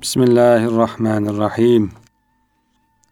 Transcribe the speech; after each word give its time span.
Bismillahirrahmanirrahim. 0.00 1.90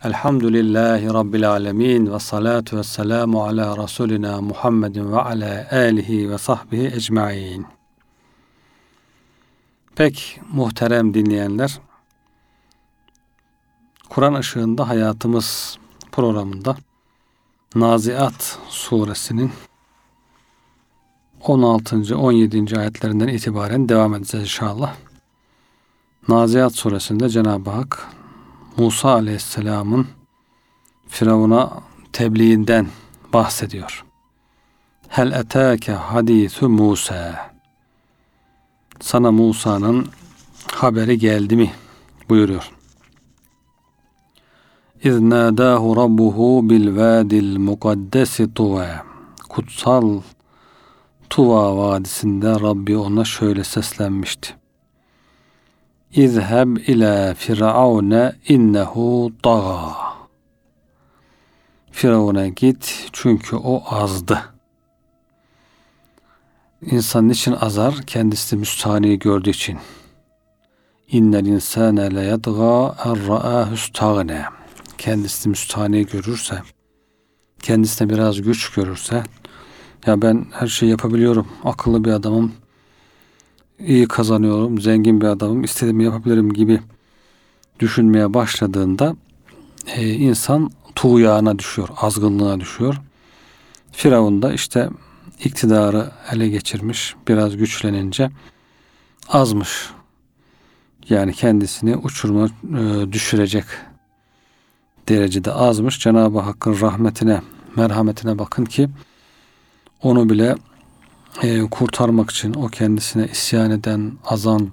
Elhamdülillahi 0.04 1.14
Rabbil 1.14 1.50
alemin 1.50 2.12
ve 2.12 2.18
salatu 2.18 2.76
ve 2.76 2.82
selamu 2.82 3.45
ala 3.45 3.82
Resulina 3.82 4.40
Muhammedin 4.40 5.12
ve 5.12 5.21
ala 5.21 5.66
alihi 5.72 6.30
ve 6.30 6.38
sahbihi 6.38 6.87
ecmain. 6.87 7.66
Pek 9.96 10.40
muhterem 10.53 11.14
dinleyenler, 11.14 11.78
Kur'an 14.08 14.34
ışığında 14.34 14.88
hayatımız 14.88 15.78
programında 16.12 16.77
Naziat 17.74 18.59
suresinin 18.68 19.52
16. 21.41 22.18
17. 22.18 22.78
ayetlerinden 22.78 23.28
itibaren 23.28 23.88
devam 23.88 24.14
edeceğiz 24.14 24.46
inşallah. 24.46 24.95
Naziat 26.29 26.74
suresinde 26.74 27.29
Cenab-ı 27.29 27.71
Hak 27.71 28.09
Musa 28.77 29.11
aleyhisselamın 29.11 30.07
Firavun'a 31.09 31.71
tebliğinden 32.12 32.87
bahsediyor. 33.33 34.05
Hel 35.09 35.33
etâke 35.33 35.93
hadîthü 35.93 36.66
Musa. 36.66 37.51
Sana 39.01 39.33
Musa'nın 39.33 40.07
haberi 40.73 41.19
geldi 41.19 41.57
mi? 41.57 41.73
buyuruyor. 42.29 42.71
İz 45.05 45.21
nâdâhu 45.21 45.97
rabbuhu 45.97 46.71
bil 46.71 46.97
vâdil 46.97 47.59
mukaddesi 47.59 48.55
tuva. 48.55 49.05
Kutsal 49.49 50.21
Tuva 51.30 51.77
vadisinde 51.77 52.51
Rabbi 52.51 52.97
ona 52.97 53.24
şöyle 53.24 53.65
seslenmişti. 53.65 54.58
İzheb 56.12 56.77
ila 56.77 57.35
firavune 57.35 58.33
innehu 58.49 59.33
daga. 59.45 59.96
Firavun'a 61.91 62.49
git 62.49 63.09
çünkü 63.13 63.57
o 63.57 63.82
azdı. 63.87 64.38
İnsan 66.82 67.28
için 67.28 67.52
azar? 67.52 67.94
Kendisi 68.06 68.56
de 68.56 68.60
müstahaniyi 68.60 69.19
gördüğü 69.19 69.50
için. 69.50 69.78
İnnel 71.10 71.47
insane 71.47 72.14
le 72.14 72.22
yadga 72.22 72.94
er 73.44 73.77
stagne. 73.77 74.44
Kendisi 74.98 75.48
müstahaniyi 75.48 76.06
görürse, 76.06 76.62
kendisine 77.62 78.08
biraz 78.08 78.42
güç 78.42 78.72
görürse, 78.72 79.22
ya 80.06 80.22
ben 80.22 80.47
her 80.52 80.66
şeyi 80.66 80.91
yapabiliyorum, 80.91 81.48
akıllı 81.64 82.04
bir 82.04 82.10
adamım, 82.10 82.52
iyi 83.78 84.08
kazanıyorum, 84.08 84.80
zengin 84.80 85.20
bir 85.20 85.26
adamım, 85.26 85.64
istediğimi 85.64 86.04
yapabilirim 86.04 86.52
gibi 86.52 86.80
düşünmeye 87.80 88.34
başladığında 88.34 89.16
e, 89.86 90.08
insan 90.08 90.70
tuğyana 90.94 91.58
düşüyor, 91.58 91.88
azgınlığa 91.96 92.60
düşüyor. 92.60 93.00
Firavun 93.92 94.42
da 94.42 94.52
işte 94.52 94.88
iktidarı 95.44 96.10
ele 96.32 96.48
geçirmiş, 96.48 97.14
biraz 97.28 97.56
güçlenince 97.56 98.30
azmış. 99.28 99.90
Yani 101.08 101.32
kendisini 101.32 101.96
uçurma 101.96 102.46
e, 102.46 103.12
düşürecek 103.12 103.64
derecede 105.08 105.52
azmış. 105.52 106.00
Cenab-ı 106.00 106.38
Hakk'ın 106.38 106.80
rahmetine, 106.80 107.42
merhametine 107.76 108.38
bakın 108.38 108.64
ki 108.64 108.88
onu 110.02 110.30
bile 110.30 110.56
e, 111.42 111.60
kurtarmak 111.60 112.30
için 112.30 112.54
o 112.54 112.66
kendisine 112.66 113.26
isyan 113.26 113.70
eden, 113.70 114.12
azan, 114.24 114.68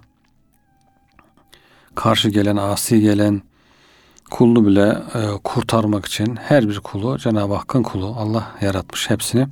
karşı 1.95 2.29
gelen, 2.29 2.55
asi 2.55 3.01
gelen 3.01 3.41
kulunu 4.31 4.67
bile 4.67 4.97
e, 5.15 5.21
kurtarmak 5.43 6.05
için 6.05 6.35
her 6.35 6.69
bir 6.69 6.79
kulu 6.79 7.17
Cenab-ı 7.17 7.53
Hakk'ın 7.53 7.83
kulu 7.83 8.15
Allah 8.17 8.51
yaratmış 8.61 9.09
hepsini. 9.09 9.47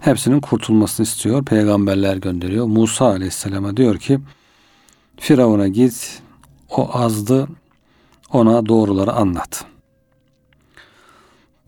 Hepsinin 0.00 0.40
kurtulmasını 0.40 1.06
istiyor. 1.06 1.44
Peygamberler 1.44 2.16
gönderiyor. 2.16 2.66
Musa 2.66 3.06
Aleyhisselam'a 3.06 3.76
diyor 3.76 3.98
ki 3.98 4.20
Firavun'a 5.16 5.68
git 5.68 6.22
o 6.70 6.98
azdı 6.98 7.48
ona 8.32 8.66
doğruları 8.66 9.12
anlat. 9.12 9.64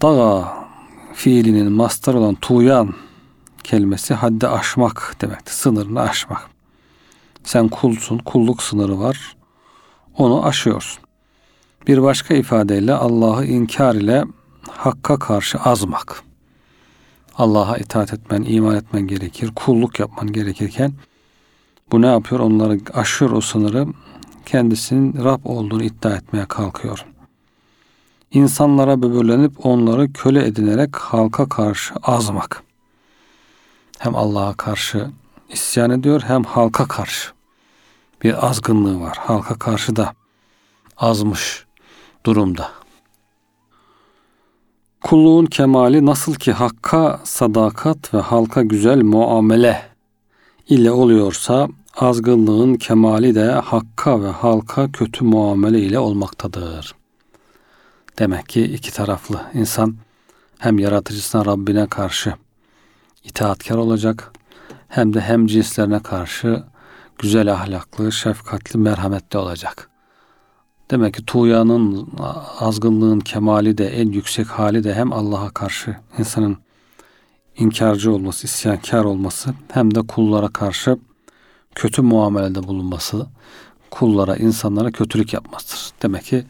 Dağa 0.02 0.54
fiilinin 1.14 1.72
mastar 1.72 2.14
olan 2.14 2.34
tuğyan 2.34 2.94
kelimesi 3.70 4.14
haddi 4.14 4.48
aşmak 4.48 5.16
demektir. 5.20 5.52
Sınırını 5.52 6.00
aşmak. 6.00 6.50
Sen 7.44 7.68
kulsun, 7.68 8.18
kulluk 8.18 8.62
sınırı 8.62 9.00
var. 9.00 9.36
Onu 10.18 10.46
aşıyorsun. 10.46 11.02
Bir 11.86 12.02
başka 12.02 12.34
ifadeyle 12.34 12.94
Allah'ı 12.94 13.44
inkar 13.44 13.94
ile 13.94 14.24
hakka 14.70 15.18
karşı 15.18 15.58
azmak. 15.58 16.22
Allah'a 17.36 17.76
itaat 17.76 18.12
etmen, 18.12 18.42
iman 18.42 18.76
etmen 18.76 19.06
gerekir. 19.06 19.50
Kulluk 19.54 20.00
yapman 20.00 20.32
gerekirken 20.32 20.92
bu 21.92 22.02
ne 22.02 22.06
yapıyor? 22.06 22.40
Onları 22.40 22.78
aşıyor 22.94 23.30
o 23.30 23.40
sınırı. 23.40 23.86
Kendisinin 24.46 25.24
Rab 25.24 25.40
olduğunu 25.44 25.82
iddia 25.82 26.10
etmeye 26.16 26.46
kalkıyor. 26.46 27.06
İnsanlara 28.30 29.02
böbürlenip 29.02 29.66
onları 29.66 30.12
köle 30.12 30.46
edinerek 30.46 30.96
halka 30.96 31.48
karşı 31.48 31.94
azmak 32.02 32.69
hem 34.00 34.16
Allah'a 34.16 34.54
karşı 34.54 35.10
isyan 35.48 35.90
ediyor 35.90 36.22
hem 36.26 36.44
halka 36.44 36.88
karşı 36.88 37.30
bir 38.22 38.46
azgınlığı 38.46 39.00
var. 39.00 39.16
Halka 39.20 39.54
karşı 39.58 39.96
da 39.96 40.14
azmış 40.96 41.66
durumda. 42.26 42.70
Kulluğun 45.02 45.46
kemali 45.46 46.06
nasıl 46.06 46.34
ki 46.34 46.52
hakka 46.52 47.20
sadakat 47.24 48.14
ve 48.14 48.18
halka 48.18 48.62
güzel 48.62 49.02
muamele 49.02 49.82
ile 50.68 50.90
oluyorsa 50.90 51.68
azgınlığın 51.96 52.74
kemali 52.74 53.34
de 53.34 53.50
hakka 53.50 54.22
ve 54.22 54.30
halka 54.30 54.92
kötü 54.92 55.24
muamele 55.24 55.80
ile 55.80 55.98
olmaktadır. 55.98 56.94
Demek 58.18 58.48
ki 58.48 58.62
iki 58.62 58.92
taraflı 58.92 59.40
insan 59.54 59.96
hem 60.58 60.78
yaratıcısına 60.78 61.44
Rabbine 61.46 61.86
karşı 61.86 62.34
itaatkar 63.24 63.76
olacak 63.76 64.32
hem 64.88 65.14
de 65.14 65.20
hem 65.20 65.46
cinslerine 65.46 66.02
karşı 66.02 66.64
güzel 67.18 67.52
ahlaklı, 67.52 68.12
şefkatli, 68.12 68.78
merhametli 68.78 69.38
olacak. 69.38 69.90
Demek 70.90 71.14
ki 71.14 71.26
tuğyanın, 71.26 72.08
azgınlığın 72.58 73.20
kemali 73.20 73.78
de 73.78 73.88
en 73.88 74.08
yüksek 74.08 74.46
hali 74.46 74.84
de 74.84 74.94
hem 74.94 75.12
Allah'a 75.12 75.50
karşı 75.50 75.96
insanın 76.18 76.58
inkarcı 77.56 78.12
olması, 78.12 78.46
isyankar 78.46 79.04
olması 79.04 79.54
hem 79.72 79.94
de 79.94 80.00
kullara 80.06 80.48
karşı 80.48 80.98
kötü 81.74 82.02
muamelede 82.02 82.62
bulunması, 82.62 83.26
kullara, 83.90 84.36
insanlara 84.36 84.90
kötülük 84.90 85.32
yapmasıdır. 85.32 85.90
Demek 86.02 86.24
ki 86.24 86.44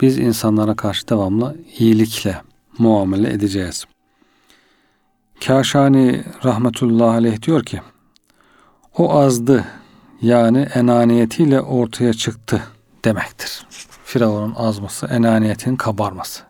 biz 0.00 0.18
insanlara 0.18 0.76
karşı 0.76 1.08
devamlı 1.08 1.56
iyilikle 1.78 2.42
muamele 2.78 3.32
edeceğiz. 3.32 3.84
Kaşani 5.46 6.24
rahmetullahi 6.44 7.16
aleyh 7.16 7.42
diyor 7.42 7.64
ki 7.64 7.80
o 8.98 9.18
azdı 9.18 9.64
yani 10.22 10.68
enaniyetiyle 10.74 11.60
ortaya 11.60 12.12
çıktı 12.12 12.62
demektir. 13.04 13.66
Firavun'un 14.04 14.54
azması, 14.54 15.06
enaniyetin 15.06 15.76
kabarması. 15.76 16.42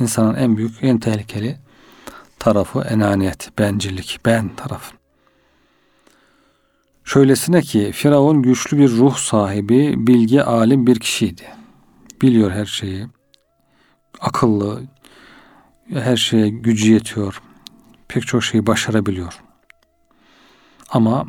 İnsanın 0.00 0.34
en 0.34 0.56
büyük, 0.56 0.78
en 0.82 0.98
tehlikeli 0.98 1.56
tarafı 2.38 2.80
enaniyet, 2.80 3.58
bencillik, 3.58 4.20
ben 4.24 4.48
tarafı. 4.56 4.94
Şöylesine 7.04 7.62
ki 7.62 7.92
Firavun 7.92 8.42
güçlü 8.42 8.78
bir 8.78 8.90
ruh 8.90 9.16
sahibi, 9.16 10.06
bilgi 10.06 10.42
alim 10.42 10.86
bir 10.86 11.00
kişiydi. 11.00 11.42
Biliyor 12.22 12.50
her 12.50 12.66
şeyi. 12.66 13.06
Akıllı, 14.20 14.82
her 15.92 16.16
şeye 16.16 16.48
gücü 16.48 16.92
yetiyor 16.92 17.42
pek 18.08 18.26
çok 18.26 18.44
şeyi 18.44 18.66
başarabiliyor. 18.66 19.40
Ama 20.90 21.26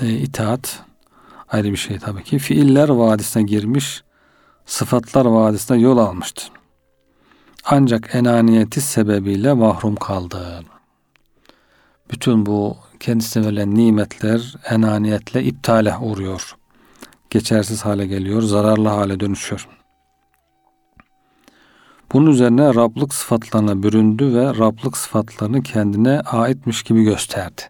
e, 0.00 0.08
itaat 0.10 0.82
ayrı 1.48 1.72
bir 1.72 1.76
şey 1.76 1.98
tabii 1.98 2.24
ki. 2.24 2.38
Fiiller 2.38 2.88
vadisine 2.88 3.42
girmiş, 3.42 4.02
sıfatlar 4.66 5.24
vadisine 5.24 5.78
yol 5.78 5.98
almıştı. 5.98 6.42
Ancak 7.64 8.14
enaniyeti 8.14 8.80
sebebiyle 8.80 9.52
mahrum 9.52 9.96
kaldı. 9.96 10.64
Bütün 12.10 12.46
bu 12.46 12.76
kendisine 13.00 13.46
verilen 13.46 13.74
nimetler 13.74 14.54
enaniyetle 14.70 15.44
iptale 15.44 15.96
uğruyor. 15.96 16.56
Geçersiz 17.30 17.84
hale 17.84 18.06
geliyor, 18.06 18.42
zararlı 18.42 18.88
hale 18.88 19.20
dönüşüyor. 19.20 19.68
Bunun 22.12 22.30
üzerine 22.30 22.74
Rablık 22.74 23.14
sıfatlarına 23.14 23.82
büründü 23.82 24.34
ve 24.34 24.46
Rablık 24.58 24.96
sıfatlarını 24.96 25.62
kendine 25.62 26.20
aitmiş 26.20 26.82
gibi 26.82 27.02
gösterdi. 27.02 27.62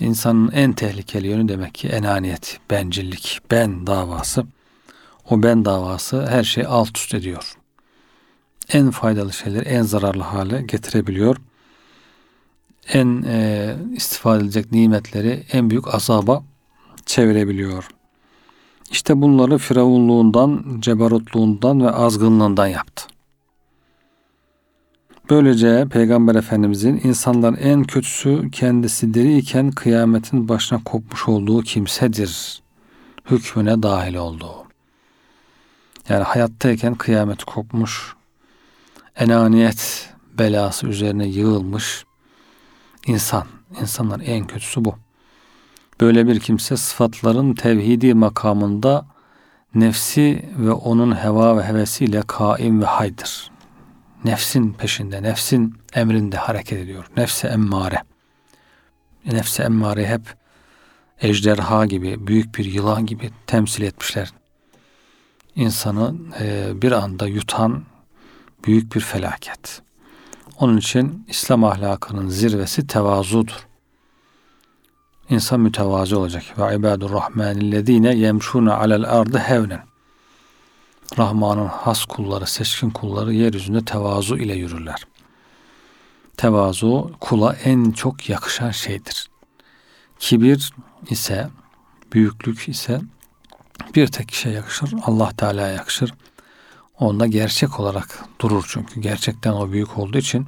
İnsanın 0.00 0.50
en 0.52 0.72
tehlikeli 0.72 1.26
yönü 1.26 1.48
demek 1.48 1.74
ki 1.74 1.88
enaniyet, 1.88 2.60
bencillik, 2.70 3.38
ben 3.50 3.86
davası. 3.86 4.46
O 5.30 5.42
ben 5.42 5.64
davası 5.64 6.26
her 6.26 6.44
şeyi 6.44 6.66
alt 6.66 6.98
üst 6.98 7.14
ediyor. 7.14 7.56
En 8.72 8.90
faydalı 8.90 9.32
şeyleri 9.32 9.68
en 9.68 9.82
zararlı 9.82 10.22
hale 10.22 10.62
getirebiliyor. 10.62 11.36
En 12.88 13.22
e, 13.26 13.76
istifade 13.96 14.38
edilecek 14.38 14.72
nimetleri 14.72 15.44
en 15.52 15.70
büyük 15.70 15.94
azaba 15.94 16.44
çevirebiliyor. 17.06 17.88
İşte 18.92 19.22
bunları 19.22 19.58
firavunluğundan, 19.58 20.64
cebarutluğundan 20.78 21.84
ve 21.84 21.90
azgınlığından 21.90 22.66
yaptı. 22.66 23.04
Böylece 25.30 25.86
Peygamber 25.90 26.34
Efendimizin 26.34 27.00
insanların 27.04 27.56
en 27.56 27.84
kötüsü 27.84 28.50
kendisi 28.50 29.14
diri 29.14 29.70
kıyametin 29.70 30.48
başına 30.48 30.84
kopmuş 30.84 31.28
olduğu 31.28 31.62
kimsedir. 31.62 32.62
Hükmüne 33.30 33.82
dahil 33.82 34.14
olduğu. 34.14 34.64
Yani 36.08 36.22
hayattayken 36.22 36.94
kıyamet 36.94 37.44
kopmuş, 37.44 38.14
enaniyet 39.16 40.10
belası 40.38 40.86
üzerine 40.86 41.26
yığılmış 41.26 42.04
insan. 43.06 43.46
İnsanlar 43.80 44.20
en 44.24 44.46
kötüsü 44.46 44.84
bu. 44.84 44.94
Böyle 46.02 46.26
bir 46.26 46.40
kimse 46.40 46.76
sıfatların 46.76 47.54
tevhidi 47.54 48.14
makamında 48.14 49.06
nefsi 49.74 50.48
ve 50.58 50.72
onun 50.72 51.16
heva 51.16 51.56
ve 51.56 51.64
hevesiyle 51.64 52.22
kaim 52.26 52.82
ve 52.82 52.86
haydır. 52.86 53.50
Nefsin 54.24 54.72
peşinde, 54.72 55.22
nefsin 55.22 55.74
emrinde 55.94 56.36
hareket 56.36 56.78
ediyor. 56.78 57.06
Nefse 57.16 57.48
emmare. 57.48 58.02
Nefse 59.26 59.62
emmare 59.62 60.06
hep 60.06 60.22
ejderha 61.20 61.86
gibi, 61.86 62.26
büyük 62.26 62.58
bir 62.58 62.64
yılan 62.64 63.06
gibi 63.06 63.30
temsil 63.46 63.82
etmişler. 63.82 64.32
İnsanı 65.54 66.14
e, 66.40 66.72
bir 66.82 66.92
anda 66.92 67.26
yutan 67.26 67.82
büyük 68.66 68.94
bir 68.94 69.00
felaket. 69.00 69.82
Onun 70.58 70.76
için 70.76 71.26
İslam 71.28 71.64
ahlakının 71.64 72.28
zirvesi 72.28 72.86
tevazudur. 72.86 73.71
İnsan 75.30 75.60
mütevazi 75.60 76.16
olacak. 76.16 76.44
Ve 76.58 76.76
ibadur 76.76 77.10
rahmanillezine 77.10 78.14
yemşuna 78.14 78.76
alel 78.76 79.04
ardı 79.04 79.38
hevnen. 79.38 79.82
Rahman'ın 81.18 81.66
has 81.66 82.04
kulları, 82.04 82.46
seçkin 82.46 82.90
kulları 82.90 83.32
yeryüzünde 83.32 83.84
tevazu 83.84 84.36
ile 84.36 84.54
yürürler. 84.54 85.06
Tevazu 86.36 87.10
kula 87.20 87.56
en 87.64 87.90
çok 87.90 88.28
yakışan 88.28 88.70
şeydir. 88.70 89.30
Kibir 90.18 90.72
ise, 91.10 91.48
büyüklük 92.12 92.68
ise 92.68 93.00
bir 93.94 94.06
tek 94.06 94.28
kişiye 94.28 94.54
yakışır. 94.54 94.94
Allah 95.02 95.30
Teala'ya 95.36 95.72
yakışır. 95.72 96.14
Onda 96.98 97.26
gerçek 97.26 97.80
olarak 97.80 98.24
durur 98.40 98.64
çünkü. 98.68 99.00
Gerçekten 99.00 99.52
o 99.52 99.72
büyük 99.72 99.98
olduğu 99.98 100.18
için 100.18 100.46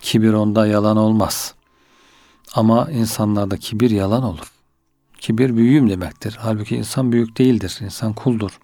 kibir 0.00 0.32
onda 0.32 0.66
yalan 0.66 0.96
olmaz. 0.96 1.54
Ama 2.54 2.90
insanlarda 2.90 3.56
kibir 3.56 3.90
yalan 3.90 4.22
olur. 4.22 4.52
Kibir 5.18 5.56
büyüğüm 5.56 5.90
demektir. 5.90 6.36
Halbuki 6.40 6.76
insan 6.76 7.12
büyük 7.12 7.38
değildir. 7.38 7.78
İnsan 7.82 8.12
kuldur. 8.12 8.60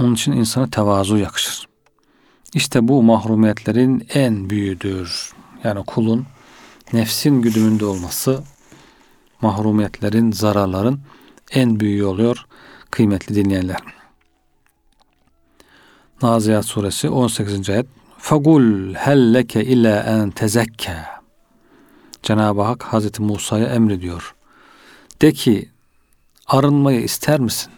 Onun 0.00 0.14
için 0.14 0.32
insana 0.32 0.70
tevazu 0.70 1.16
yakışır. 1.16 1.68
İşte 2.54 2.88
bu 2.88 3.02
mahrumiyetlerin 3.02 4.06
en 4.14 4.50
büyüğüdür. 4.50 5.32
Yani 5.64 5.84
kulun 5.84 6.26
nefsin 6.92 7.42
güdümünde 7.42 7.84
olması 7.84 8.42
mahrumiyetlerin, 9.40 10.32
zararların 10.32 11.00
en 11.50 11.80
büyüğü 11.80 12.04
oluyor 12.04 12.46
kıymetli 12.90 13.34
dinleyenler. 13.34 13.76
Naziyat 16.22 16.64
suresi 16.64 17.08
18. 17.08 17.70
ayet 17.70 17.86
Fagul 18.18 18.94
helleke 18.94 19.64
illa 19.64 20.02
en 20.02 20.30
tezekke 20.30 21.15
Cenab-ı 22.26 22.62
Hak 22.62 22.82
Hazreti 22.82 23.22
Musa'ya 23.22 23.66
emrediyor. 23.66 24.34
De 25.22 25.32
ki 25.32 25.68
arınmayı 26.46 27.00
ister 27.00 27.40
misin? 27.40 27.72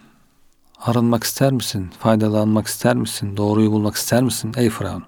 Arınmak 0.80 1.24
ister 1.24 1.52
misin? 1.52 1.90
Faydalanmak 1.98 2.66
ister 2.66 2.96
misin? 2.96 3.36
Doğruyu 3.36 3.72
bulmak 3.72 3.96
ister 3.96 4.22
misin? 4.22 4.52
Ey 4.56 4.70
Firavun. 4.70 5.04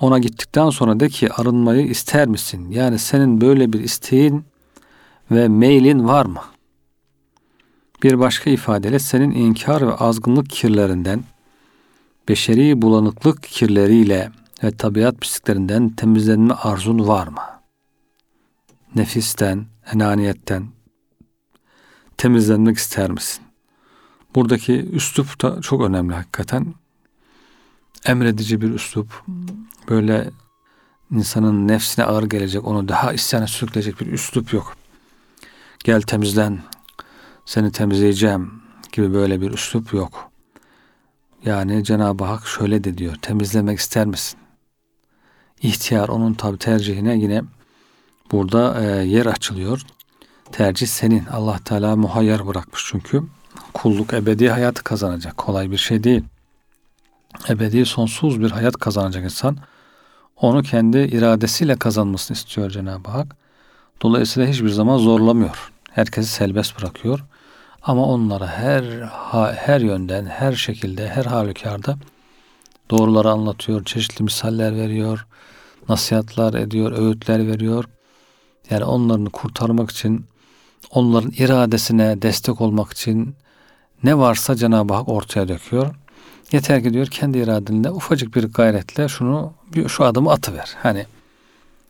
Ona 0.00 0.18
gittikten 0.18 0.70
sonra 0.70 1.00
de 1.00 1.08
ki 1.08 1.32
arınmayı 1.32 1.86
ister 1.86 2.28
misin? 2.28 2.70
Yani 2.70 2.98
senin 2.98 3.40
böyle 3.40 3.72
bir 3.72 3.80
isteğin 3.80 4.44
ve 5.30 5.48
meylin 5.48 6.08
var 6.08 6.26
mı? 6.26 6.42
Bir 8.02 8.18
başka 8.18 8.50
ifadeyle 8.50 8.98
senin 8.98 9.30
inkar 9.30 9.86
ve 9.86 9.94
azgınlık 9.94 10.50
kirlerinden, 10.50 11.24
beşeri 12.28 12.82
bulanıklık 12.82 13.42
kirleriyle 13.42 14.30
ve 14.64 14.70
tabiat 14.70 15.20
pisliklerinden 15.20 15.88
temizlenme 15.88 16.54
arzun 16.54 17.08
var 17.08 17.26
mı? 17.26 17.53
Nefisten, 18.94 19.66
enaniyetten 19.92 20.68
temizlenmek 22.16 22.76
ister 22.76 23.10
misin? 23.10 23.44
Buradaki 24.34 24.90
üslup 24.90 25.42
da 25.42 25.60
çok 25.60 25.82
önemli 25.82 26.14
hakikaten. 26.14 26.74
Emredici 28.06 28.60
bir 28.60 28.70
üslup. 28.70 29.24
Böyle 29.88 30.30
insanın 31.10 31.68
nefsine 31.68 32.04
ağır 32.04 32.22
gelecek, 32.22 32.64
onu 32.64 32.88
daha 32.88 33.12
isyana 33.12 33.46
sürükleyecek 33.46 34.00
bir 34.00 34.06
üslup 34.06 34.52
yok. 34.52 34.76
Gel 35.84 36.02
temizlen, 36.02 36.58
seni 37.44 37.72
temizleyeceğim 37.72 38.62
gibi 38.92 39.14
böyle 39.14 39.40
bir 39.40 39.50
üslup 39.50 39.92
yok. 39.92 40.30
Yani 41.44 41.84
Cenab-ı 41.84 42.24
Hak 42.24 42.46
şöyle 42.46 42.84
de 42.84 42.98
diyor, 42.98 43.14
temizlemek 43.22 43.78
ister 43.78 44.06
misin? 44.06 44.40
İhtiyar 45.62 46.08
onun 46.08 46.34
tabi 46.34 46.58
tercihine 46.58 47.16
yine 47.16 47.42
burada 48.32 48.82
e, 48.84 49.04
yer 49.04 49.26
açılıyor. 49.26 49.82
Tercih 50.52 50.86
senin. 50.86 51.26
Allah 51.26 51.58
Teala 51.64 51.96
muhayyer 51.96 52.46
bırakmış 52.46 52.84
çünkü. 52.86 53.22
Kulluk 53.74 54.12
ebedi 54.14 54.48
hayatı 54.48 54.84
kazanacak. 54.84 55.36
Kolay 55.36 55.70
bir 55.70 55.76
şey 55.76 56.04
değil. 56.04 56.24
Ebedi 57.48 57.86
sonsuz 57.86 58.40
bir 58.40 58.50
hayat 58.50 58.76
kazanacak 58.76 59.24
insan. 59.24 59.56
Onu 60.36 60.62
kendi 60.62 60.98
iradesiyle 60.98 61.76
kazanmasını 61.76 62.36
istiyor 62.36 62.70
Cenab-ı 62.70 63.10
Hak. 63.10 63.36
Dolayısıyla 64.02 64.48
hiçbir 64.48 64.68
zaman 64.68 64.98
zorlamıyor. 64.98 65.72
Herkesi 65.90 66.28
serbest 66.30 66.78
bırakıyor. 66.78 67.24
Ama 67.82 68.06
onlara 68.06 68.46
her 68.46 68.84
her 69.54 69.80
yönden, 69.80 70.26
her 70.26 70.52
şekilde, 70.52 71.08
her 71.08 71.24
halükarda 71.24 71.96
doğruları 72.90 73.30
anlatıyor, 73.30 73.84
çeşitli 73.84 74.22
misaller 74.22 74.76
veriyor, 74.76 75.26
nasihatler 75.88 76.54
ediyor, 76.54 76.92
öğütler 76.92 77.46
veriyor. 77.46 77.84
Yani 78.70 78.84
onlarını 78.84 79.30
kurtarmak 79.30 79.90
için, 79.90 80.24
onların 80.90 81.32
iradesine 81.38 82.22
destek 82.22 82.60
olmak 82.60 82.92
için 82.92 83.34
ne 84.02 84.18
varsa 84.18 84.56
Cenab-ı 84.56 84.94
Hak 84.94 85.08
ortaya 85.08 85.48
döküyor. 85.48 85.94
Yeter 86.52 86.82
ki 86.82 86.92
diyor 86.92 87.06
kendi 87.06 87.38
iradenle 87.38 87.90
ufacık 87.90 88.34
bir 88.34 88.44
gayretle 88.44 89.08
şunu 89.08 89.52
şu 89.88 90.04
adımı 90.04 90.30
atıver. 90.30 90.74
Hani 90.82 91.06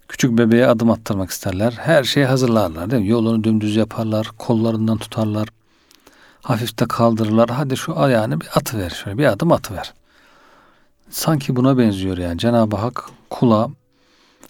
küçük 0.08 0.38
bebeğe 0.38 0.66
adım 0.66 0.90
attırmak 0.90 1.30
isterler. 1.30 1.72
Her 1.72 2.04
şeyi 2.04 2.26
hazırlarlar 2.26 2.90
değil 2.90 3.02
mi? 3.02 3.08
Yolunu 3.08 3.44
dümdüz 3.44 3.76
yaparlar, 3.76 4.30
kollarından 4.38 4.98
tutarlar. 4.98 5.48
Hafif 6.42 6.78
de 6.78 6.88
kaldırırlar. 6.88 7.50
Hadi 7.50 7.76
şu 7.76 7.98
ayağını 7.98 8.40
bir 8.40 8.48
atıver 8.54 8.90
şöyle 8.90 9.18
bir 9.18 9.24
adım 9.24 9.52
atıver. 9.52 9.94
Sanki 11.10 11.56
buna 11.56 11.78
benziyor 11.78 12.18
yani. 12.18 12.38
Cenab-ı 12.38 12.76
Hak 12.76 13.10
kula 13.30 13.70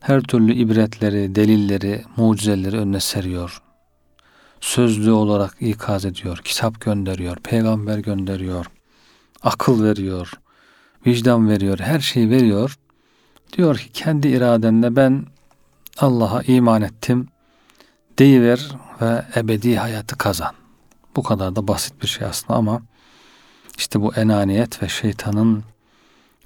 her 0.05 0.21
türlü 0.23 0.55
ibretleri, 0.55 1.35
delilleri, 1.35 2.05
mucizeleri 2.17 2.77
önüne 2.79 3.01
seriyor. 3.01 3.63
Sözlü 4.61 5.11
olarak 5.11 5.57
ikaz 5.61 6.05
ediyor, 6.05 6.41
kitap 6.45 6.81
gönderiyor, 6.81 7.37
peygamber 7.37 7.99
gönderiyor, 7.99 8.67
akıl 9.43 9.85
veriyor, 9.85 10.33
vicdan 11.07 11.49
veriyor, 11.49 11.79
her 11.79 12.01
şeyi 12.01 12.31
veriyor. 12.31 12.79
Diyor 13.53 13.77
ki 13.79 13.93
kendi 13.93 14.29
iradenle 14.29 14.97
ben 14.97 15.27
Allah'a 15.99 16.43
iman 16.43 16.83
ettim, 16.83 17.29
deyiver 18.19 18.69
ve 19.01 19.25
ebedi 19.37 19.77
hayatı 19.77 20.19
kazan. 20.19 20.55
Bu 21.17 21.23
kadar 21.23 21.57
da 21.57 21.69
basit 21.69 22.03
bir 22.03 22.07
şey 22.07 22.27
aslında 22.27 22.55
ama 22.55 22.83
işte 23.79 24.01
bu 24.01 24.15
enaniyet 24.15 24.83
ve 24.83 24.89
şeytanın 24.89 25.65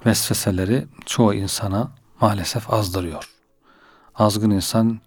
vesveseleri 0.05 0.85
çoğu 1.05 1.33
insana 1.33 1.91
maalesef 2.21 2.73
azdırıyor. 2.73 3.38
Azgın 4.19 4.49
insan 4.49 4.99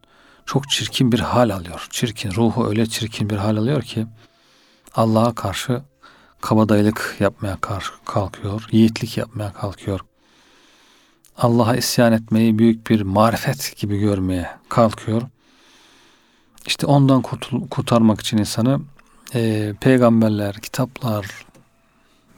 çok 0.46 0.70
çirkin 0.70 1.12
bir 1.12 1.20
hal 1.20 1.50
alıyor. 1.50 1.86
Çirkin, 1.90 2.32
ruhu 2.32 2.68
öyle 2.68 2.86
çirkin 2.86 3.30
bir 3.30 3.36
hal 3.36 3.56
alıyor 3.56 3.82
ki 3.82 4.06
Allah'a 4.94 5.34
karşı 5.34 5.82
kabadayılık 6.40 7.16
yapmaya 7.20 7.56
karşı 7.56 7.92
kalkıyor, 8.04 8.68
yiğitlik 8.72 9.16
yapmaya 9.16 9.52
kalkıyor. 9.52 10.00
Allah'a 11.38 11.76
isyan 11.76 12.12
etmeyi 12.12 12.58
büyük 12.58 12.90
bir 12.90 13.00
marifet 13.00 13.76
gibi 13.76 13.98
görmeye 13.98 14.50
kalkıyor. 14.68 15.22
İşte 16.66 16.86
ondan 16.86 17.22
kurtul, 17.22 17.68
kurtarmak 17.68 18.20
için 18.20 18.38
insanı 18.38 18.80
e, 19.34 19.72
peygamberler, 19.80 20.54
kitaplar 20.54 21.26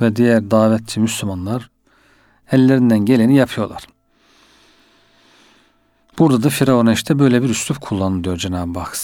ve 0.00 0.16
diğer 0.16 0.50
davetçi 0.50 1.00
Müslümanlar 1.00 1.71
ellerinden 2.52 2.99
geleni 2.99 3.37
yapıyorlar. 3.37 3.93
Burada 6.18 6.42
da 6.42 6.49
Firavun'a 6.49 6.92
işte 6.92 7.18
böyle 7.18 7.42
bir 7.42 7.49
üslup 7.49 7.80
kullanılıyor 7.80 8.37
Cenab-ı 8.37 8.78
Hak. 8.78 8.97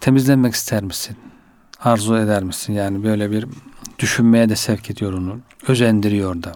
Temizlenmek 0.00 0.54
ister 0.54 0.82
misin? 0.82 1.16
Arzu 1.80 2.16
eder 2.16 2.42
misin? 2.42 2.72
Yani 2.72 3.04
böyle 3.04 3.30
bir 3.30 3.46
düşünmeye 3.98 4.48
de 4.48 4.56
sevk 4.56 4.90
ediyor 4.90 5.12
onu. 5.12 5.40
Özendiriyor 5.68 6.42
da. 6.42 6.52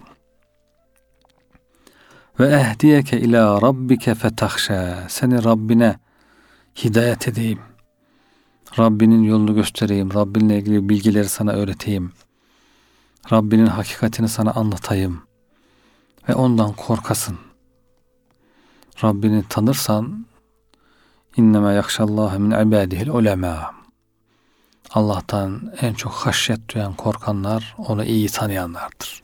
Ve 2.39 2.47
ehdiyeke 2.47 3.19
ila 3.19 3.61
rabbike 3.61 4.15
fetahşa. 4.15 5.03
Seni 5.07 5.43
Rabbine 5.43 5.99
hidayet 6.83 7.27
edeyim. 7.27 7.59
Rabbinin 8.79 9.23
yolunu 9.23 9.55
göstereyim. 9.55 10.13
Rabbinle 10.13 10.57
ilgili 10.57 10.89
bilgileri 10.89 11.29
sana 11.29 11.51
öğreteyim. 11.51 12.11
Rabbinin 13.31 13.65
hakikatini 13.65 14.29
sana 14.29 14.51
anlatayım. 14.51 15.21
Ve 16.29 16.35
ondan 16.35 16.73
korkasın. 16.73 17.37
Rabbini 19.03 19.43
tanırsan 19.49 20.25
inneme 21.37 21.73
yakşallâhe 21.73 22.37
min 22.37 22.51
ibâdihil 22.51 23.07
ulemâ. 23.07 23.71
Allah'tan 24.91 25.73
en 25.81 25.93
çok 25.93 26.11
haşyet 26.13 26.73
duyan 26.73 26.93
korkanlar 26.93 27.75
onu 27.77 28.03
iyi 28.03 28.29
tanıyanlardır. 28.29 29.23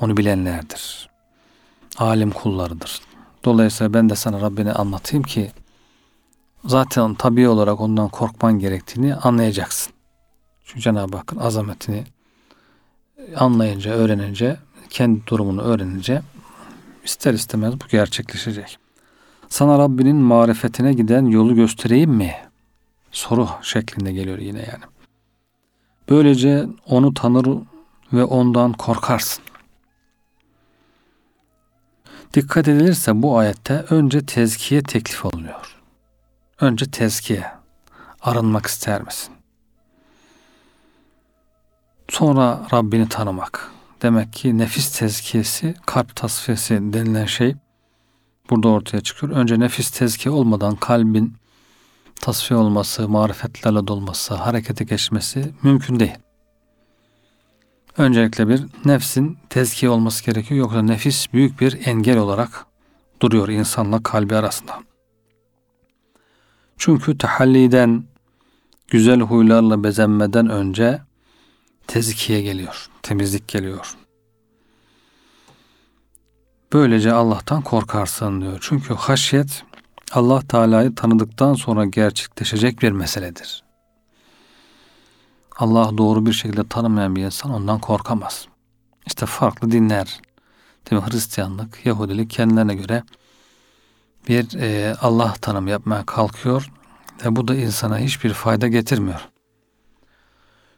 Onu 0.00 0.16
bilenlerdir. 0.16 1.08
Alim 1.98 2.30
kullarıdır. 2.30 3.00
Dolayısıyla 3.44 3.94
ben 3.94 4.10
de 4.10 4.16
sana 4.16 4.40
Rabbini 4.40 4.72
anlatayım 4.72 5.22
ki 5.22 5.52
zaten 6.64 7.14
tabi 7.14 7.48
olarak 7.48 7.80
ondan 7.80 8.08
korkman 8.08 8.58
gerektiğini 8.58 9.14
anlayacaksın. 9.14 9.92
Çünkü 10.64 10.80
Cenab-ı 10.80 11.16
Hakk'ın 11.16 11.38
azametini 11.38 12.04
anlayınca, 13.36 13.90
öğrenince, 13.90 14.56
kendi 14.90 15.26
durumunu 15.26 15.62
öğrenince 15.62 16.22
ister 17.04 17.34
istemez 17.34 17.74
bu 17.74 17.88
gerçekleşecek. 17.90 18.78
Sana 19.48 19.78
Rabbinin 19.78 20.16
marifetine 20.16 20.92
giden 20.92 21.26
yolu 21.26 21.54
göstereyim 21.54 22.10
mi? 22.10 22.34
Soru 23.12 23.48
şeklinde 23.62 24.12
geliyor 24.12 24.38
yine 24.38 24.58
yani. 24.58 24.84
Böylece 26.08 26.66
onu 26.86 27.14
tanır 27.14 27.58
ve 28.12 28.24
ondan 28.24 28.72
korkarsın. 28.72 29.44
Dikkat 32.34 32.68
edilirse 32.68 33.22
bu 33.22 33.38
ayette 33.38 33.84
önce 33.90 34.26
tezkiye 34.26 34.82
teklif 34.82 35.24
oluyor. 35.24 35.80
Önce 36.60 36.90
tezkiye. 36.90 37.46
Arınmak 38.20 38.66
ister 38.66 39.02
misin? 39.02 39.34
Sonra 42.08 42.66
Rabbini 42.72 43.08
tanımak. 43.08 43.72
Demek 44.02 44.32
ki 44.32 44.58
nefis 44.58 44.98
tezkiyesi, 44.98 45.74
kalp 45.86 46.16
tasfiyesi 46.16 46.74
denilen 46.74 47.26
şey 47.26 47.54
burada 48.50 48.68
ortaya 48.68 49.00
çıkıyor. 49.00 49.32
Önce 49.32 49.60
nefis 49.60 49.90
tezkiye 49.90 50.34
olmadan 50.34 50.76
kalbin 50.76 51.36
tasfiye 52.20 52.60
olması, 52.60 53.08
marifetlerle 53.08 53.86
dolması, 53.86 54.34
harekete 54.34 54.84
geçmesi 54.84 55.54
mümkün 55.62 56.00
değil. 56.00 56.18
Öncelikle 57.98 58.48
bir 58.48 58.62
nefsin 58.84 59.38
tezkiye 59.50 59.90
olması 59.90 60.24
gerekiyor. 60.24 60.58
Yoksa 60.58 60.82
nefis 60.82 61.32
büyük 61.32 61.60
bir 61.60 61.86
engel 61.86 62.18
olarak 62.18 62.66
duruyor 63.20 63.48
insanla 63.48 64.02
kalbi 64.02 64.36
arasında. 64.36 64.78
Çünkü 66.78 67.18
tahalliden, 67.18 68.04
güzel 68.88 69.20
huylarla 69.20 69.84
bezenmeden 69.84 70.48
önce 70.48 71.00
tezkiye 71.92 72.42
geliyor, 72.42 72.90
temizlik 73.02 73.48
geliyor. 73.48 73.96
Böylece 76.72 77.12
Allah'tan 77.12 77.62
korkarsın 77.62 78.40
diyor. 78.40 78.58
Çünkü 78.60 78.94
haşyet 78.94 79.64
Allah 80.12 80.40
Teala'yı 80.40 80.94
tanıdıktan 80.94 81.54
sonra 81.54 81.84
gerçekleşecek 81.84 82.82
bir 82.82 82.92
meseledir. 82.92 83.64
Allah 85.56 85.98
doğru 85.98 86.26
bir 86.26 86.32
şekilde 86.32 86.68
tanımayan 86.68 87.16
bir 87.16 87.24
insan 87.24 87.52
ondan 87.52 87.78
korkamaz. 87.78 88.46
İşte 89.06 89.26
farklı 89.26 89.70
dinler, 89.70 90.20
değil 90.90 91.02
mi? 91.02 91.08
Hristiyanlık, 91.08 91.86
Yahudilik 91.86 92.30
kendilerine 92.30 92.74
göre 92.74 93.02
bir 94.28 94.54
e, 94.60 94.94
Allah 95.00 95.34
tanımı 95.40 95.70
yapmaya 95.70 96.06
kalkıyor 96.06 96.70
ve 97.24 97.36
bu 97.36 97.48
da 97.48 97.54
insana 97.54 97.98
hiçbir 97.98 98.32
fayda 98.32 98.68
getirmiyor. 98.68 99.31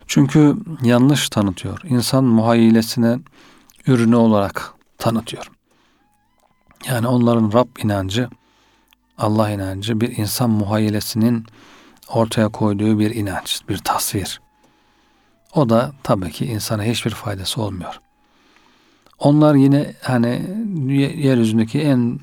Çünkü 0.07 0.57
yanlış 0.83 1.29
tanıtıyor. 1.29 1.81
İnsan 1.85 2.25
muhayyilesine 2.25 3.19
ürünü 3.87 4.17
olarak 4.17 4.75
tanıtıyor. 4.99 5.51
Yani 6.89 7.07
onların 7.07 7.53
Rab 7.53 7.69
inancı, 7.85 8.29
Allah 9.19 9.51
inancı 9.51 10.01
bir 10.01 10.17
insan 10.17 10.51
muhayyilesinin 10.51 11.47
ortaya 12.09 12.49
koyduğu 12.49 12.99
bir 12.99 13.15
inanç, 13.15 13.61
bir 13.69 13.79
tasvir. 13.79 14.41
O 15.55 15.69
da 15.69 15.93
tabii 16.03 16.31
ki 16.31 16.47
insana 16.47 16.83
hiçbir 16.83 17.11
faydası 17.11 17.63
olmuyor. 17.63 18.01
Onlar 19.19 19.55
yine 19.55 19.95
hani 20.03 20.43
yeryüzündeki 21.17 21.81
en 21.81 22.21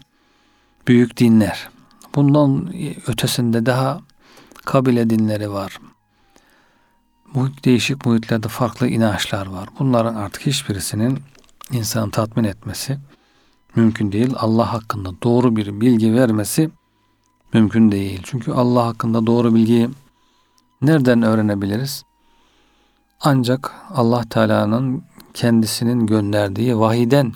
büyük 0.88 1.18
dinler. 1.18 1.70
Bundan 2.16 2.74
ötesinde 3.08 3.66
daha 3.66 4.02
kabile 4.66 5.10
dinleri 5.10 5.52
var. 5.52 5.80
Bu 7.36 7.48
değişik 7.66 8.06
muhitlerde 8.06 8.48
farklı 8.48 8.88
inançlar 8.88 9.48
var. 9.48 9.70
Bunların 9.80 10.16
artık 10.16 10.46
hiçbirisinin 10.46 11.20
insanı 11.72 12.12
tatmin 12.12 12.44
etmesi 12.44 12.98
mümkün 13.76 14.12
değil. 14.12 14.34
Allah 14.38 14.74
hakkında 14.74 15.10
doğru 15.24 15.56
bir 15.56 15.82
bilgi 15.82 16.14
vermesi 16.14 16.70
mümkün 17.54 17.92
değil. 17.92 18.22
Çünkü 18.24 18.52
Allah 18.52 18.86
hakkında 18.86 19.28
doğru 19.28 19.56
bilgiyi 19.56 19.90
nereden 20.82 21.22
öğrenebiliriz? 21.22 22.04
Ancak 23.22 23.72
Allah 23.90 24.24
Teala'nın 24.30 25.04
kendisinin 25.34 26.08
gönderdiği 26.08 26.80
vahiden 26.80 27.34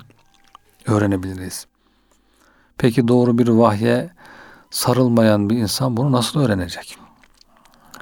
öğrenebiliriz. 0.86 1.66
Peki 2.78 3.08
doğru 3.08 3.38
bir 3.38 3.48
vahye 3.48 4.10
sarılmayan 4.70 5.50
bir 5.50 5.56
insan 5.56 5.96
bunu 5.96 6.12
nasıl 6.12 6.40
öğrenecek? 6.40 7.05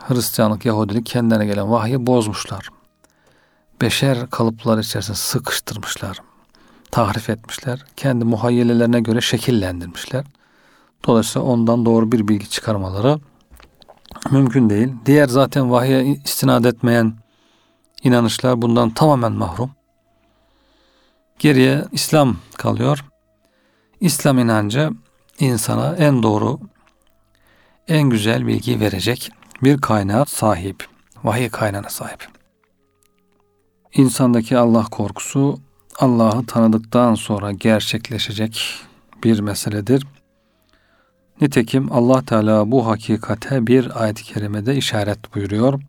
Hristiyanlık, 0.09 0.67
Yahudilik 0.67 1.07
kendine 1.07 1.47
gelen 1.47 1.71
vahyi 1.71 2.07
bozmuşlar. 2.07 2.69
Beşer 3.81 4.31
kalıplar 4.31 4.79
içerisinde 4.79 5.17
sıkıştırmışlar. 5.17 6.19
Tahrif 6.91 7.31
etmişler. 7.31 7.85
Kendi 7.97 8.25
muhayyelelerine 8.25 9.01
göre 9.01 9.21
şekillendirmişler. 9.21 10.25
Dolayısıyla 11.07 11.49
ondan 11.49 11.87
doğru 11.87 12.13
bir 12.13 12.29
bilgi 12.29 12.51
çıkarmaları 12.51 13.19
mümkün 14.31 14.71
değil. 14.71 14.93
Diğer 15.07 15.29
zaten 15.29 15.71
vahye 15.71 16.05
istinad 16.05 16.65
etmeyen 16.65 17.15
inanışlar 18.03 18.63
bundan 18.63 18.91
tamamen 18.91 19.33
mahrum. 19.33 19.71
Geriye 21.39 21.85
İslam 21.93 22.37
kalıyor. 22.57 23.05
İslam 24.01 24.39
inancı 24.39 24.91
insana 25.39 25.97
en 25.97 26.23
doğru, 26.23 26.61
en 27.89 28.11
güzel 28.11 28.47
bilgi 28.47 28.81
verecek 28.81 29.31
bir 29.65 29.79
kaynağa 29.79 30.25
sahip. 30.25 30.87
Vahiy 31.25 31.49
kaynağına 31.49 31.89
sahip. 31.89 32.29
İnsandaki 33.95 34.59
Allah 34.59 34.85
korkusu 34.85 35.59
Allah'ı 35.99 36.47
tanıdıktan 36.47 37.15
sonra 37.15 37.53
gerçekleşecek 37.53 38.81
bir 39.25 39.41
meseledir. 39.41 40.07
Nitekim 41.41 41.93
Allah 41.93 42.23
Teala 42.23 42.71
bu 42.71 42.87
hakikate 42.87 43.67
bir 43.67 44.03
ayet-i 44.03 44.25
kerimede 44.25 44.77
işaret 44.77 45.35
buyuruyor. 45.35 45.81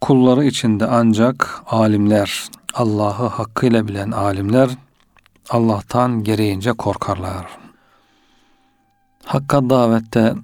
Kulları 0.00 0.44
içinde 0.44 0.86
ancak 0.86 1.62
alimler, 1.66 2.48
Allah'ı 2.74 3.26
hakkıyla 3.26 3.88
bilen 3.88 4.10
alimler 4.10 4.70
Allah'tan 5.50 6.24
gereğince 6.24 6.72
korkarlar. 6.72 7.46
Hakka 9.24 9.70
davette, 9.70 10.34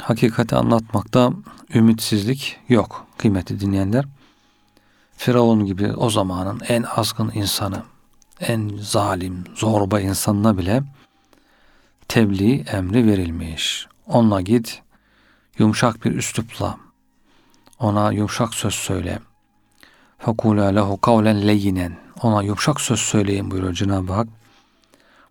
hakikati 0.00 0.56
anlatmakta 0.56 1.32
ümitsizlik 1.74 2.60
yok 2.68 3.06
kıymeti 3.18 3.60
dinleyenler. 3.60 4.04
Firavun 5.16 5.66
gibi 5.66 5.92
o 5.92 6.10
zamanın 6.10 6.60
en 6.68 6.82
azgın 6.82 7.30
insanı, 7.34 7.82
en 8.40 8.70
zalim, 8.80 9.44
zorba 9.54 10.00
insanına 10.00 10.58
bile 10.58 10.82
tebliğ 12.08 12.64
emri 12.72 13.06
verilmiş. 13.06 13.86
Onunla 14.06 14.40
git, 14.40 14.82
yumuşak 15.58 16.04
bir 16.04 16.14
üslupla 16.14 16.78
ona 17.82 18.12
yumuşak 18.12 18.54
söz 18.54 18.74
söyle. 18.74 19.18
Fekula 20.18 20.64
lehu 20.64 21.00
kavlen 21.00 21.48
leyinen. 21.48 21.96
Ona 22.22 22.42
yumuşak 22.42 22.80
söz 22.80 23.00
söyleyin 23.00 23.50
buyuruyor 23.50 23.72
Cenab-ı 23.72 24.12
Hak. 24.12 24.28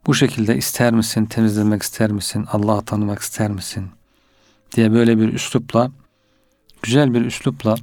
Bu 0.08 0.16
şekilde 0.16 0.58
ister 0.58 0.94
misin, 0.94 1.26
temizlemek 1.26 1.84
ister 1.84 2.12
misin, 2.12 2.48
Allah'ı 2.52 2.82
tanımak 2.82 3.20
ister 3.20 3.52
misin? 3.52 3.90
Diye 4.76 4.94
böyle 4.94 5.18
bir 5.18 5.34
üslupla 5.34 5.92
güzel 6.82 7.14
bir 7.14 7.22
üslupla 7.22 7.76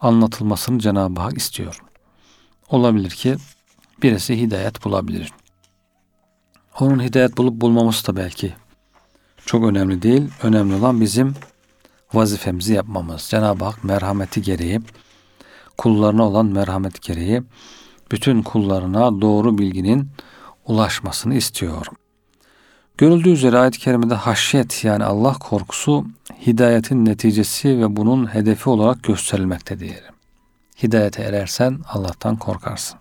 anlatılmasını 0.00 0.78
Cenab-ı 0.78 1.20
Hak 1.20 1.36
istiyor. 1.36 1.82
Olabilir 2.68 3.10
ki 3.10 3.36
birisi 4.02 4.40
hidayet 4.40 4.84
bulabilir. 4.84 5.32
Onun 6.80 7.02
hidayet 7.02 7.36
bulup 7.36 7.60
bulmaması 7.60 8.06
da 8.06 8.16
belki 8.16 8.54
çok 9.46 9.64
önemli 9.64 10.02
değil. 10.02 10.30
Önemli 10.42 10.74
olan 10.74 11.00
bizim 11.00 11.34
vazifemizi 12.14 12.74
yapmamız. 12.74 13.22
Cenab-ı 13.22 13.64
Hak 13.64 13.84
merhameti 13.84 14.42
gereği, 14.42 14.80
kullarına 15.78 16.28
olan 16.28 16.46
merhameti 16.46 17.00
gereği 17.00 17.42
bütün 18.10 18.42
kullarına 18.42 19.20
doğru 19.20 19.58
bilginin 19.58 20.10
ulaşmasını 20.66 21.34
istiyor. 21.34 21.86
Görüldüğü 22.98 23.30
üzere 23.30 23.58
ayet-i 23.58 23.78
kerimede 23.78 24.14
haşyet 24.14 24.84
yani 24.84 25.04
Allah 25.04 25.32
korkusu 25.32 26.06
hidayetin 26.46 27.04
neticesi 27.04 27.80
ve 27.80 27.96
bunun 27.96 28.34
hedefi 28.34 28.70
olarak 28.70 29.02
gösterilmekte 29.02 29.80
diyelim. 29.80 30.14
Hidayete 30.82 31.22
erersen 31.22 31.78
Allah'tan 31.88 32.36
korkarsın. 32.36 32.98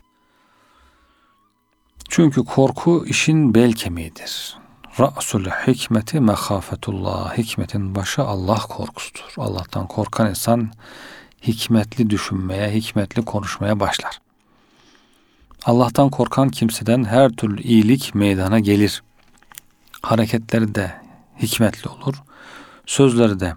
Çünkü 2.09 2.45
korku 2.45 3.05
işin 3.07 3.53
bel 3.53 3.73
kemiğidir. 3.73 4.57
Ra'sul 4.99 5.45
hikmeti 5.45 6.19
mehafetullah. 6.19 7.37
Hikmetin 7.37 7.95
başı 7.95 8.23
Allah 8.23 8.59
korkusudur. 8.59 9.33
Allah'tan 9.37 9.87
korkan 9.87 10.29
insan 10.29 10.71
hikmetli 11.41 12.09
düşünmeye, 12.09 12.71
hikmetli 12.71 13.25
konuşmaya 13.25 13.79
başlar. 13.79 14.19
Allah'tan 15.65 16.09
korkan 16.09 16.49
kimseden 16.49 17.03
her 17.03 17.29
türlü 17.29 17.61
iyilik 17.61 18.15
meydana 18.15 18.59
gelir. 18.59 19.03
Hareketleri 20.03 20.75
de 20.75 20.93
hikmetli 21.41 21.89
olur. 21.89 22.23
Sözleri 22.85 23.39
de. 23.39 23.55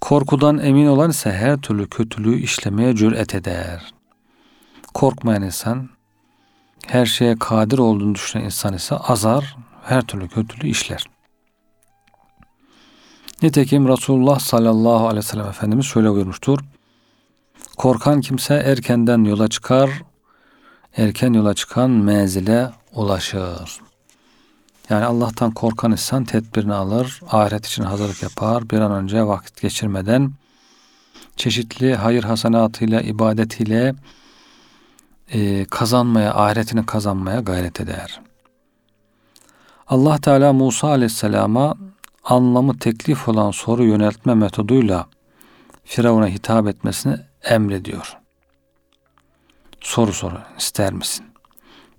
Korkudan 0.00 0.58
emin 0.58 0.86
olan 0.86 1.10
ise 1.10 1.32
her 1.32 1.60
türlü 1.60 1.88
kötülüğü 1.88 2.38
işlemeye 2.38 2.96
cüret 2.96 3.34
eder. 3.34 3.94
Korkmayan 4.94 5.42
insan, 5.42 5.88
her 6.86 7.06
şeye 7.06 7.38
kadir 7.38 7.78
olduğunu 7.78 8.14
düşünen 8.14 8.44
insan 8.44 8.74
ise 8.74 8.96
azar, 8.96 9.56
her 9.84 10.02
türlü 10.02 10.28
kötülüğü 10.28 10.68
işler. 10.68 11.04
Nitekim 13.42 13.88
Resulullah 13.88 14.38
sallallahu 14.38 15.06
aleyhi 15.06 15.16
ve 15.16 15.22
sellem 15.22 15.48
Efendimiz 15.48 15.86
şöyle 15.86 16.10
buyurmuştur. 16.10 16.58
Korkan 17.76 18.20
kimse 18.20 18.54
erkenden 18.54 19.24
yola 19.24 19.48
çıkar, 19.48 19.90
erken 20.96 21.32
yola 21.32 21.54
çıkan 21.54 21.90
menzile 21.90 22.70
ulaşır. 22.92 23.80
Yani 24.90 25.04
Allah'tan 25.04 25.50
korkan 25.50 25.92
insan 25.92 26.24
tedbirini 26.24 26.74
alır, 26.74 27.20
ahiret 27.30 27.66
için 27.66 27.82
hazırlık 27.82 28.22
yapar, 28.22 28.70
bir 28.70 28.78
an 28.78 28.92
önce 28.92 29.26
vakit 29.26 29.60
geçirmeden 29.60 30.32
çeşitli 31.36 31.94
hayır 31.94 32.24
hasenatıyla, 32.24 33.00
ibadetiyle 33.00 33.94
e, 35.28 35.64
kazanmaya, 35.64 36.34
ahiretini 36.34 36.86
kazanmaya 36.86 37.40
gayret 37.40 37.80
eder. 37.80 38.20
Allah 39.86 40.18
Teala 40.18 40.52
Musa 40.52 40.88
Aleyhisselam'a 40.88 41.74
anlamı 42.24 42.78
teklif 42.78 43.28
olan 43.28 43.50
soru 43.50 43.84
yöneltme 43.84 44.34
metoduyla 44.34 45.06
Firavun'a 45.84 46.26
hitap 46.26 46.66
etmesini 46.66 47.16
emrediyor. 47.42 48.18
Soru 49.80 50.12
soru 50.12 50.38
ister 50.58 50.92
misin? 50.92 51.33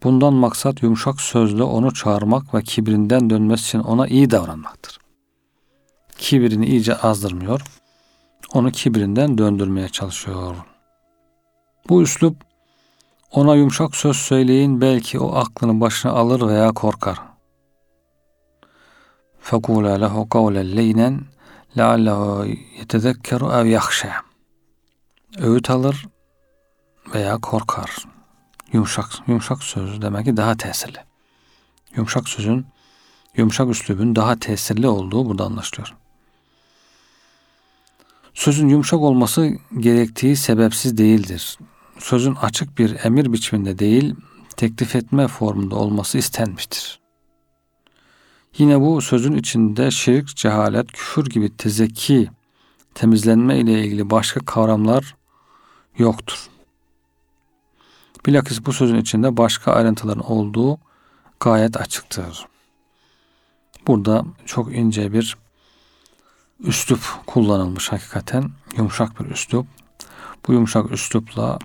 Bundan 0.04 0.34
maksat 0.34 0.82
yumuşak 0.82 1.20
sözle 1.20 1.62
onu 1.62 1.94
çağırmak 1.94 2.54
ve 2.54 2.62
kibrinden 2.62 3.30
dönmesi 3.30 3.62
için 3.62 3.78
ona 3.78 4.06
iyi 4.06 4.30
davranmaktır. 4.30 4.98
Kibirini 6.18 6.66
iyice 6.66 6.96
azdırmıyor, 6.96 7.62
onu 8.54 8.70
kibrinden 8.70 9.38
döndürmeye 9.38 9.88
çalışıyor. 9.88 10.56
Bu 11.88 12.02
üslup 12.02 12.36
ona 13.32 13.54
yumuşak 13.54 13.96
söz 13.96 14.16
söyleyin 14.16 14.80
belki 14.80 15.18
o 15.18 15.34
aklını 15.34 15.80
başına 15.80 16.12
alır 16.12 16.48
veya 16.48 16.72
korkar. 16.72 17.18
فَقُولَا 19.50 19.94
لَهُ 20.04 20.14
قَوْلًا 20.34 20.62
لَيْنًا 20.78 21.08
لَعَلَّهُ 21.76 22.20
يَتَذَكَّرُ 22.80 23.40
اَوْ 23.56 23.78
يَخْشَى 23.78 24.12
Öğüt 25.38 25.70
alır 25.70 26.06
veya 27.14 27.38
korkar. 27.38 28.06
Yumuşak, 28.75 29.05
yumuşak 29.27 29.63
söz 29.63 30.01
demek 30.01 30.25
ki 30.25 30.37
daha 30.37 30.57
tesirli. 30.57 30.97
Yumuşak 31.95 32.29
sözün, 32.29 32.65
yumuşak 33.37 33.69
üslubun 33.69 34.15
daha 34.15 34.39
tesirli 34.39 34.87
olduğu 34.87 35.25
burada 35.25 35.43
anlaşılıyor. 35.43 35.95
Sözün 38.33 38.67
yumuşak 38.67 38.99
olması 38.99 39.57
gerektiği 39.79 40.35
sebepsiz 40.35 40.97
değildir. 40.97 41.57
Sözün 41.99 42.35
açık 42.35 42.77
bir 42.77 43.05
emir 43.05 43.33
biçiminde 43.33 43.79
değil, 43.79 44.15
teklif 44.57 44.95
etme 44.95 45.27
formunda 45.27 45.75
olması 45.75 46.17
istenmiştir. 46.17 46.99
Yine 48.57 48.81
bu 48.81 49.01
sözün 49.01 49.35
içinde 49.35 49.91
şirk, 49.91 50.35
cehalet, 50.35 50.91
küfür 50.91 51.25
gibi 51.25 51.57
tezeki, 51.57 52.29
temizlenme 52.95 53.59
ile 53.59 53.85
ilgili 53.85 54.09
başka 54.09 54.39
kavramlar 54.39 55.15
yoktur. 55.97 56.49
Bilakis 58.25 58.65
bu 58.65 58.73
sözün 58.73 58.95
içinde 58.95 59.37
başka 59.37 59.71
ayrıntıların 59.71 60.31
olduğu 60.31 60.77
gayet 61.39 61.77
açıktır. 61.77 62.45
Burada 63.87 64.25
çok 64.45 64.75
ince 64.75 65.13
bir 65.13 65.37
üslup 66.59 66.99
kullanılmış 67.25 67.91
hakikaten. 67.91 68.51
Yumuşak 68.77 69.19
bir 69.19 69.25
üslup. 69.25 69.67
Bu 70.47 70.53
yumuşak 70.53 70.91
üslupla 70.91 71.59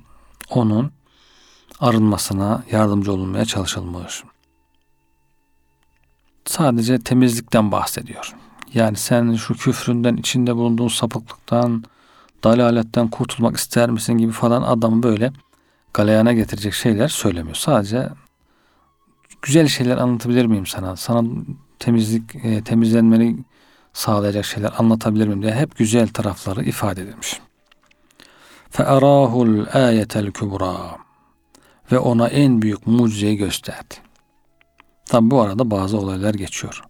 onun 0.50 0.92
arınmasına 1.80 2.64
yardımcı 2.70 3.12
olunmaya 3.12 3.44
çalışılmış. 3.44 4.24
Sadece 6.44 6.98
temizlikten 6.98 7.72
bahsediyor. 7.72 8.34
Yani 8.74 8.96
sen 8.96 9.34
şu 9.34 9.54
küfründen, 9.54 10.16
içinde 10.16 10.56
bulunduğun 10.56 10.88
sapıklıktan, 10.88 11.84
dalaletten 12.44 13.08
kurtulmak 13.08 13.56
ister 13.56 13.90
misin 13.90 14.12
gibi 14.12 14.32
falan 14.32 14.62
adamı 14.62 15.02
böyle 15.02 15.32
galeyana 15.93 16.33
getirecek 16.33 16.73
şeyler 16.73 17.07
söylemiyor. 17.07 17.55
Sadece 17.55 18.09
güzel 19.41 19.67
şeyler 19.67 19.97
anlatabilir 19.97 20.45
miyim 20.45 20.65
sana? 20.65 20.95
Sana 20.95 21.27
temizlik, 21.79 22.35
e, 22.35 22.63
temizlenmeni 22.63 23.37
sağlayacak 23.93 24.45
şeyler 24.45 24.71
anlatabilir 24.77 25.27
miyim 25.27 25.41
diye 25.41 25.53
hep 25.53 25.77
güzel 25.77 26.07
tarafları 26.07 26.63
ifade 26.63 27.01
edilmiş. 27.01 27.39
فَاَرَاهُ 28.73 29.33
الْآيَةَ 29.33 30.29
الْكُبْرَى 30.29 30.97
Ve 31.91 31.99
ona 31.99 32.27
en 32.27 32.61
büyük 32.61 32.87
mucizeyi 32.87 33.37
gösterdi. 33.37 33.95
Tabi 35.05 35.31
bu 35.31 35.41
arada 35.41 35.71
bazı 35.71 35.97
olaylar 35.97 36.33
geçiyor. 36.33 36.83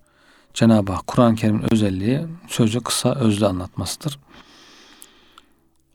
Cenab-ı 0.54 0.92
Hak 0.92 1.08
Kur'an-ı 1.08 1.36
Kerim'in 1.36 1.74
özelliği 1.74 2.22
sözü 2.48 2.80
kısa 2.80 3.16
özlü 3.16 3.46
anlatmasıdır. 3.46 4.20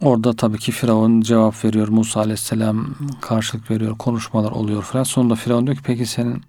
Orada 0.05 0.33
tabii 0.33 0.57
ki 0.57 0.71
Firavun 0.71 1.21
cevap 1.21 1.65
veriyor. 1.65 1.87
Musa 1.87 2.19
aleyhisselam 2.19 2.95
karşılık 3.21 3.71
veriyor. 3.71 3.97
Konuşmalar 3.97 4.51
oluyor 4.51 4.83
falan. 4.83 5.03
Sonunda 5.03 5.35
Firavun 5.35 5.65
diyor 5.67 5.77
ki 5.77 5.83
peki 5.85 6.05
senin 6.05 6.43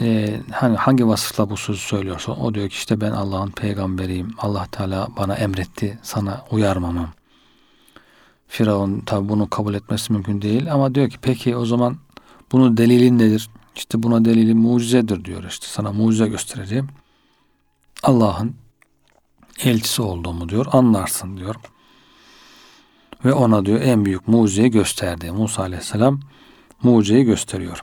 e, 0.00 0.40
hani 0.52 0.76
hangi 0.76 1.06
vasıfla 1.06 1.50
bu 1.50 1.56
sözü 1.56 1.78
söylüyorsun? 1.78 2.32
O 2.32 2.54
diyor 2.54 2.68
ki 2.68 2.74
işte 2.74 3.00
ben 3.00 3.10
Allah'ın 3.10 3.50
peygamberiyim. 3.50 4.34
Allah 4.38 4.66
Teala 4.72 5.08
bana 5.16 5.34
emretti 5.34 5.98
sana 6.02 6.44
uyarmamam. 6.50 7.08
Firavun 8.48 9.00
tabi 9.00 9.28
bunu 9.28 9.50
kabul 9.50 9.74
etmesi 9.74 10.12
mümkün 10.12 10.42
değil 10.42 10.72
ama 10.72 10.94
diyor 10.94 11.10
ki 11.10 11.18
peki 11.22 11.56
o 11.56 11.64
zaman 11.64 11.96
bunun 12.52 12.76
delilin 12.76 13.18
nedir? 13.18 13.50
İşte 13.76 14.02
buna 14.02 14.24
delili 14.24 14.54
mucizedir 14.54 15.24
diyor 15.24 15.44
işte 15.44 15.66
sana 15.66 15.92
mucize 15.92 16.28
göstereceğim. 16.28 16.88
Allah'ın 18.02 18.54
elçisi 19.64 20.02
olduğumu 20.02 20.48
diyor 20.48 20.66
anlarsın 20.72 21.36
diyor. 21.36 21.56
Ve 23.26 23.32
ona 23.32 23.66
diyor 23.66 23.80
en 23.80 24.04
büyük 24.04 24.28
mucizeyi 24.28 24.70
gösterdi. 24.70 25.30
Musa 25.32 25.62
aleyhisselam 25.62 26.20
mucizeyi 26.82 27.24
gösteriyor. 27.24 27.80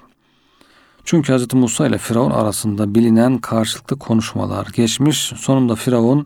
Çünkü 1.04 1.38
Hz. 1.38 1.54
Musa 1.54 1.88
ile 1.88 1.98
Firavun 1.98 2.32
arasında 2.32 2.96
bilinen 2.96 3.38
karşılıklı 3.38 4.00
konuşmalar 4.00 4.68
geçmiş. 4.74 5.18
Sonunda 5.18 5.76
Firavun 5.76 6.26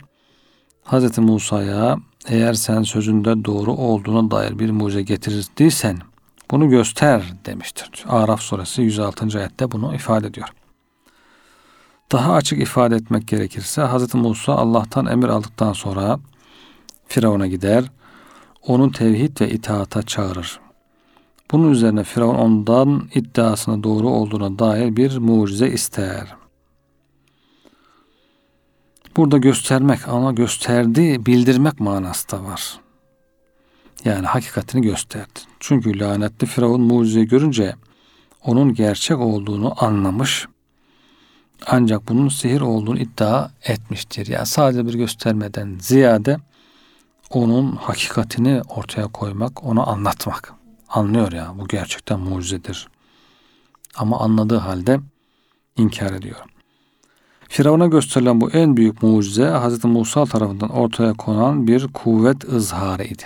Hz. 0.86 1.18
Musa'ya 1.18 1.98
eğer 2.28 2.54
sen 2.54 2.84
sözünde 2.84 3.46
doğru 3.46 3.74
olduğuna 3.74 4.32
dair 4.32 4.60
bir 4.60 4.72
mucize 4.72 5.02
getirdiysen 5.02 5.98
bunu 6.52 6.70
göster 6.70 7.34
demiştir. 7.46 8.06
Araf 8.08 8.42
suresi 8.42 8.82
106. 8.82 9.40
ayette 9.40 9.72
bunu 9.72 9.96
ifade 9.96 10.28
ediyor. 10.28 10.48
Daha 12.12 12.34
açık 12.34 12.62
ifade 12.62 12.96
etmek 12.96 13.28
gerekirse 13.28 13.82
Hz. 13.82 14.16
Musa 14.16 14.54
Allah'tan 14.54 15.06
emir 15.06 15.28
aldıktan 15.28 15.74
sonra 15.74 16.20
Firavun'a 17.08 17.48
gider 17.48 17.84
onu 18.68 18.92
tevhid 18.92 19.42
ve 19.42 19.50
itaata 19.50 20.04
çağırır. 20.04 20.60
Bunun 21.52 21.72
üzerine 21.72 22.04
Firavun 22.04 22.36
ondan 22.36 23.10
iddiasına 23.16 23.84
doğru 23.84 24.10
olduğuna 24.10 24.60
dair 24.60 24.96
bir 24.96 25.18
mucize 25.18 25.68
ister. 25.68 26.36
Burada 29.18 29.38
göstermek 29.38 30.08
ama 30.08 30.32
gösterdi, 30.32 31.26
bildirmek 31.26 31.80
manası 31.80 32.32
da 32.32 32.44
var. 32.44 32.80
Yani 34.06 34.26
hakikatini 34.26 34.82
gösterdi. 34.82 35.40
Çünkü 35.60 36.00
lanetli 36.00 36.48
Firavun 36.48 36.82
mucizeyi 36.82 37.28
görünce 37.28 37.76
onun 38.44 38.74
gerçek 38.74 39.20
olduğunu 39.20 39.86
anlamış. 39.86 40.48
Ancak 41.68 42.08
bunun 42.08 42.30
sihir 42.30 42.62
olduğunu 42.62 43.00
iddia 43.00 43.50
etmiştir. 43.64 44.28
Yani 44.28 44.46
sadece 44.46 44.88
bir 44.88 44.94
göstermeden 44.94 45.78
ziyade 45.80 46.38
onun 47.30 47.76
hakikatini 47.76 48.62
ortaya 48.70 49.08
koymak, 49.08 49.64
onu 49.64 49.90
anlatmak. 49.90 50.54
Anlıyor 50.90 51.32
ya 51.32 51.54
bu 51.56 51.68
gerçekten 51.68 52.20
mucizedir. 52.20 52.88
Ama 53.96 54.20
anladığı 54.20 54.58
halde 54.58 55.00
inkar 55.78 56.12
ediyor. 56.12 56.38
Firavun'a 57.50 57.88
gösterilen 57.88 58.42
bu 58.42 58.52
en 58.52 58.78
büyük 58.78 59.04
mucize 59.04 59.50
Hz. 59.50 59.86
Musa 59.86 60.26
tarafından 60.26 60.70
ortaya 60.70 61.14
konan 61.14 61.68
bir 61.68 61.88
kuvvet 61.88 62.44
izharıydı. 62.44 63.24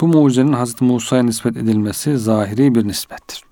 Bu 0.00 0.08
mucizenin 0.08 0.52
Hz. 0.52 0.82
Musa'ya 0.82 1.22
nispet 1.22 1.56
edilmesi 1.56 2.18
zahiri 2.18 2.74
bir 2.74 2.88
nispettir. 2.88 3.42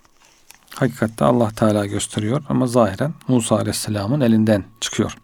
Hakikatte 0.75 1.25
Allah 1.25 1.51
Teala 1.51 1.87
gösteriyor 1.87 2.43
ama 2.49 2.67
zahiren 2.67 3.15
Musa 3.29 3.57
Aleyhisselam'ın 3.57 4.21
elinden 4.21 4.65
çıkıyor. 4.81 5.17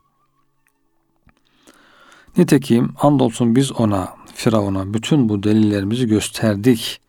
Nitekim 2.36 2.92
andolsun 3.00 3.56
biz 3.56 3.72
ona, 3.72 4.14
Firavun'a 4.34 4.94
bütün 4.94 5.28
bu 5.28 5.42
delillerimizi 5.42 6.06
gösterdik. 6.06 7.00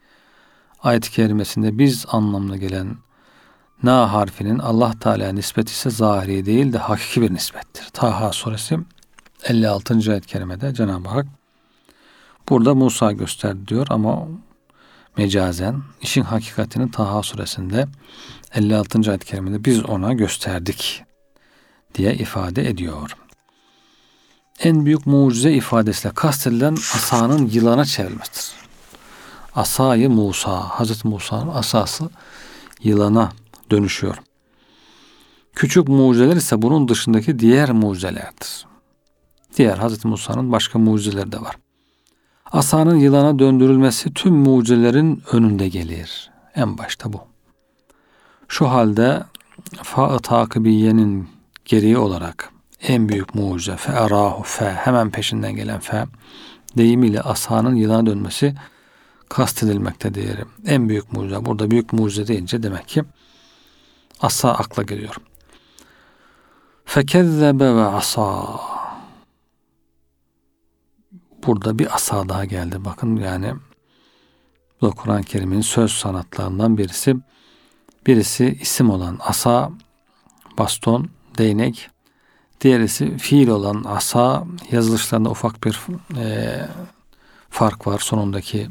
Ayet-i 0.84 1.12
kerimesinde 1.12 1.77
biz 1.77 2.05
anlamına 2.12 2.57
gelen 2.57 2.97
Na 3.84 4.13
harfinin 4.13 4.60
Allah 4.60 4.93
Teala'ya 4.99 5.34
nispet 5.34 5.69
ise 5.69 5.89
zahiri 5.89 6.45
değil 6.45 6.73
de 6.73 6.77
hakiki 6.77 7.21
bir 7.21 7.34
nispettir. 7.34 7.88
Taha 7.93 8.31
suresi 8.31 8.79
56. 9.43 10.12
ayet-i 10.12 10.27
kerimede 10.27 10.73
Cenab-ı 10.73 11.10
Hak 11.10 11.25
burada 12.49 12.75
Musa 12.75 13.12
gösterdi 13.12 13.67
diyor 13.67 13.88
ama 13.89 14.27
mecazen 15.17 15.81
işin 16.01 16.21
hakikatini 16.21 16.91
Taha 16.91 17.23
suresinde 17.23 17.88
56. 18.55 19.10
ayet-i 19.10 19.25
kerimede 19.25 19.65
biz 19.65 19.86
ona 19.86 20.13
gösterdik 20.13 21.03
diye 21.95 22.13
ifade 22.13 22.69
ediyor. 22.69 23.20
En 24.63 24.86
büyük 24.86 25.08
mucize 25.08 25.52
ifadesiyle 25.52 26.13
kastedilen 26.13 26.74
asanın 26.74 27.50
yılana 27.52 27.86
çevrilmesidir. 27.86 28.52
Asayı 29.56 30.10
Musa, 30.10 30.52
Hazreti 30.52 31.08
Musa'nın 31.08 31.52
asası 31.54 32.10
yılana 32.84 33.32
dönüşüyor. 33.71 34.17
Küçük 35.56 35.88
mucizeler 35.88 36.36
ise 36.36 36.62
bunun 36.62 36.88
dışındaki 36.88 37.39
diğer 37.39 37.71
mucizelerdir. 37.71 38.65
Diğer 39.58 39.78
Hazreti 39.78 40.08
Musa'nın 40.08 40.52
başka 40.52 40.80
mucizeleri 40.80 41.32
de 41.32 41.41
var. 41.41 41.56
Asanın 42.52 42.95
yılana 42.95 43.39
döndürülmesi 43.39 44.13
tüm 44.13 44.34
mucizelerin 44.34 45.24
önünde 45.32 45.67
gelir. 45.67 46.32
En 46.56 46.78
başta 46.78 47.13
bu. 47.13 47.21
Şu 48.47 48.69
halde 48.69 49.24
fa-ı 49.84 50.19
takibiyenin 50.19 51.30
gereği 51.65 51.97
olarak 51.97 52.61
en 52.82 53.10
büyük 53.10 53.36
mucize 53.36 53.78
fe 53.78 53.91
arahu 53.91 54.44
fe 54.44 54.72
hemen 54.72 55.10
peşinden 55.10 55.56
gelen 55.56 55.80
fe 55.80 56.06
deyimiyle 56.78 57.22
asanın 57.22 57.76
yılana 57.76 58.06
dönmesi 58.06 58.56
kastedilmektedir. 59.30 60.39
En 60.65 60.89
büyük 60.89 61.13
mucize. 61.13 61.46
Burada 61.46 61.72
büyük 61.72 61.94
mucize 61.94 62.28
deyince 62.28 62.63
demek 62.63 62.88
ki 62.88 63.04
asa 64.22 64.52
akla 64.52 64.84
geliyor. 64.84 65.15
Fekezzebe 66.86 67.76
ve 67.76 67.84
asa. 67.84 68.60
Burada 71.48 71.80
bir 71.80 71.96
asa 71.96 72.30
daha 72.30 72.46
geldi. 72.46 72.86
Bakın 72.86 73.15
yani 73.15 73.54
bu 74.82 74.91
Kur'an-ı 74.91 75.24
Kerim'in 75.24 75.62
söz 75.62 75.91
sanatlarından 75.91 76.78
birisi. 76.78 77.15
Birisi 78.08 78.58
isim 78.62 78.89
olan 78.89 79.17
asa, 79.22 79.72
baston, 80.58 81.10
değnek. 81.38 81.89
Diğerisi 82.62 83.17
fiil 83.17 83.47
olan 83.47 83.84
asa. 83.88 84.45
Yazılışlarında 84.71 85.30
ufak 85.30 85.63
bir 85.63 85.80
e, 86.17 86.58
fark 87.50 87.88
var. 87.88 88.00
Sonundaki 88.00 88.67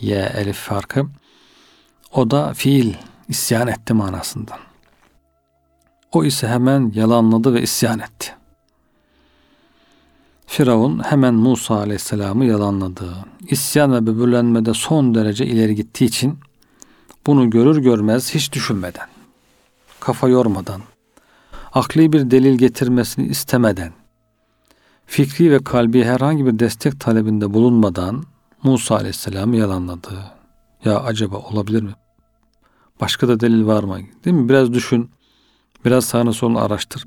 ye 0.00 0.32
elif 0.36 0.56
farkı. 0.56 1.06
O 2.12 2.30
da 2.30 2.54
fiil 2.54 2.94
isyan 3.28 3.68
etti 3.68 3.94
manasında. 3.94 4.58
O 6.12 6.24
ise 6.24 6.48
hemen 6.48 6.92
yalanladı 6.94 7.54
ve 7.54 7.62
isyan 7.62 7.98
etti. 7.98 8.34
Firavun 10.46 11.04
hemen 11.04 11.34
Musa 11.34 11.74
Aleyhisselam'ı 11.74 12.44
yalanladı. 12.44 13.16
İsyan 13.48 13.92
ve 13.92 14.06
böbürlenmede 14.06 14.74
son 14.74 15.14
derece 15.14 15.46
ileri 15.46 15.74
gittiği 15.74 16.04
için 16.04 16.38
bunu 17.26 17.50
görür 17.50 17.78
görmez 17.78 18.34
hiç 18.34 18.52
düşünmeden, 18.52 19.08
kafa 20.00 20.28
yormadan, 20.28 20.82
akli 21.72 22.12
bir 22.12 22.30
delil 22.30 22.58
getirmesini 22.58 23.26
istemeden, 23.26 23.92
fikri 25.06 25.50
ve 25.50 25.64
kalbi 25.64 26.04
herhangi 26.04 26.46
bir 26.46 26.58
destek 26.58 27.00
talebinde 27.00 27.54
bulunmadan 27.54 28.24
Musa 28.62 28.94
Aleyhisselam'ı 28.94 29.56
yalanladı. 29.56 30.38
Ya 30.84 31.00
acaba 31.00 31.36
olabilir 31.36 31.82
mi? 31.82 31.92
Başka 33.00 33.28
da 33.28 33.40
delil 33.40 33.66
var 33.66 33.82
mı? 33.82 33.98
Değil 34.24 34.36
mi? 34.36 34.48
Biraz 34.48 34.72
düşün. 34.72 35.10
Biraz 35.84 36.04
sağını 36.04 36.32
solunu 36.32 36.58
araştır. 36.58 37.04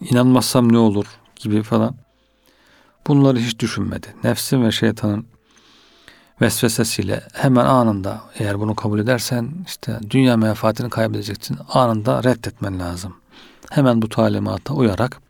İnanmazsam 0.00 0.72
ne 0.72 0.78
olur 0.78 1.06
gibi 1.36 1.62
falan. 1.62 1.94
Bunları 3.06 3.38
hiç 3.38 3.58
düşünmedi. 3.58 4.14
Nefsin 4.24 4.64
ve 4.64 4.72
şeytanın 4.72 5.26
vesvesesiyle 6.40 7.22
hemen 7.32 7.64
anında 7.64 8.20
eğer 8.38 8.60
bunu 8.60 8.74
kabul 8.74 8.98
edersen 8.98 9.50
işte 9.66 9.98
dünya 10.10 10.36
menfaatini 10.36 10.90
kaybedeceksin. 10.90 11.58
Anında 11.68 12.24
reddetmen 12.24 12.78
lazım. 12.78 13.19
Hemen 13.70 14.02
bu 14.02 14.08
talimata 14.08 14.74
uyarak 14.74 15.22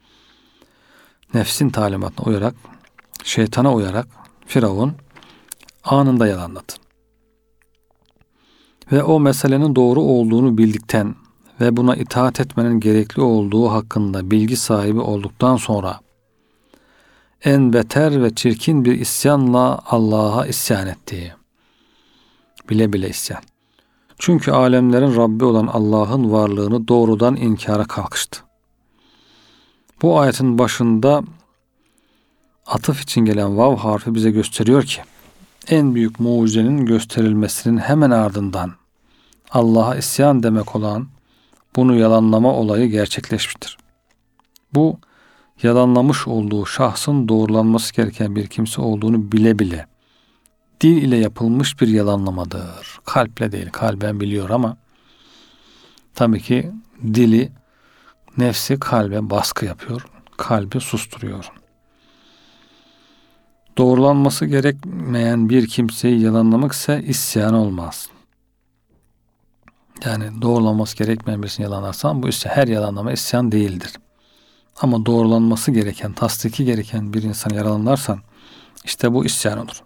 nefsin 1.34 1.70
talimatına 1.70 2.26
uyarak 2.26 2.54
şeytana 3.24 3.74
uyarak 3.74 4.06
Firavun 4.46 4.92
anında 5.84 6.26
yalanladı. 6.26 6.72
Ve 8.92 9.02
o 9.02 9.20
meselenin 9.20 9.76
doğru 9.76 10.00
olduğunu 10.00 10.58
bildikten 10.58 11.14
ve 11.60 11.76
buna 11.76 11.96
itaat 11.96 12.40
etmenin 12.40 12.80
gerekli 12.80 13.22
olduğu 13.22 13.70
hakkında 13.70 14.30
bilgi 14.30 14.56
sahibi 14.56 15.00
olduktan 15.00 15.56
sonra 15.56 16.00
en 17.44 17.72
beter 17.72 18.22
ve 18.22 18.34
çirkin 18.34 18.84
bir 18.84 19.00
isyanla 19.00 19.80
Allah'a 19.86 20.46
isyan 20.46 20.86
etti. 20.86 21.34
Bile 22.68 22.92
bile 22.92 23.08
isyan. 23.08 23.42
Çünkü 24.22 24.50
alemlerin 24.50 25.16
Rabbi 25.16 25.44
olan 25.44 25.66
Allah'ın 25.66 26.32
varlığını 26.32 26.88
doğrudan 26.88 27.36
inkara 27.36 27.84
kalkıştı. 27.84 28.40
Bu 30.02 30.20
ayetin 30.20 30.58
başında 30.58 31.22
atıf 32.66 33.02
için 33.02 33.20
gelen 33.20 33.58
vav 33.58 33.76
harfi 33.76 34.14
bize 34.14 34.30
gösteriyor 34.30 34.82
ki 34.82 35.02
en 35.68 35.94
büyük 35.94 36.20
mucizenin 36.20 36.86
gösterilmesinin 36.86 37.78
hemen 37.78 38.10
ardından 38.10 38.72
Allah'a 39.50 39.96
isyan 39.96 40.42
demek 40.42 40.76
olan 40.76 41.08
bunu 41.76 41.94
yalanlama 41.94 42.54
olayı 42.54 42.90
gerçekleşmiştir. 42.90 43.78
Bu 44.74 44.98
yalanlamış 45.62 46.28
olduğu 46.28 46.66
şahsın 46.66 47.28
doğrulanması 47.28 47.94
gereken 47.94 48.36
bir 48.36 48.46
kimse 48.46 48.80
olduğunu 48.80 49.32
bile 49.32 49.58
bile 49.58 49.89
dil 50.80 51.02
ile 51.02 51.16
yapılmış 51.16 51.80
bir 51.80 51.88
yalanlamadır. 51.88 53.00
Kalple 53.04 53.52
değil, 53.52 53.70
kalben 53.70 54.20
biliyor 54.20 54.50
ama 54.50 54.76
tabii 56.14 56.40
ki 56.42 56.72
dili 57.02 57.52
nefsi 58.36 58.80
kalbe 58.80 59.30
baskı 59.30 59.64
yapıyor, 59.64 60.06
kalbi 60.36 60.80
susturuyor. 60.80 61.52
Doğrulanması 63.78 64.46
gerekmeyen 64.46 65.48
bir 65.48 65.66
kimseyi 65.66 66.20
yalanlamak 66.20 66.72
ise 66.72 67.02
isyan 67.06 67.54
olmaz. 67.54 68.08
Yani 70.04 70.42
doğrulanması 70.42 70.96
gerekmeyen 70.96 71.42
birisini 71.42 71.64
yalanlarsan 71.64 72.22
bu 72.22 72.28
ise 72.28 72.48
her 72.48 72.68
yalanlama 72.68 73.12
isyan 73.12 73.52
değildir. 73.52 73.92
Ama 74.80 75.06
doğrulanması 75.06 75.70
gereken, 75.70 76.12
tasdiki 76.12 76.64
gereken 76.64 77.12
bir 77.12 77.22
insanı 77.22 77.54
yalanlarsan 77.54 78.20
işte 78.84 79.12
bu 79.12 79.24
isyan 79.24 79.58
olur. 79.58 79.82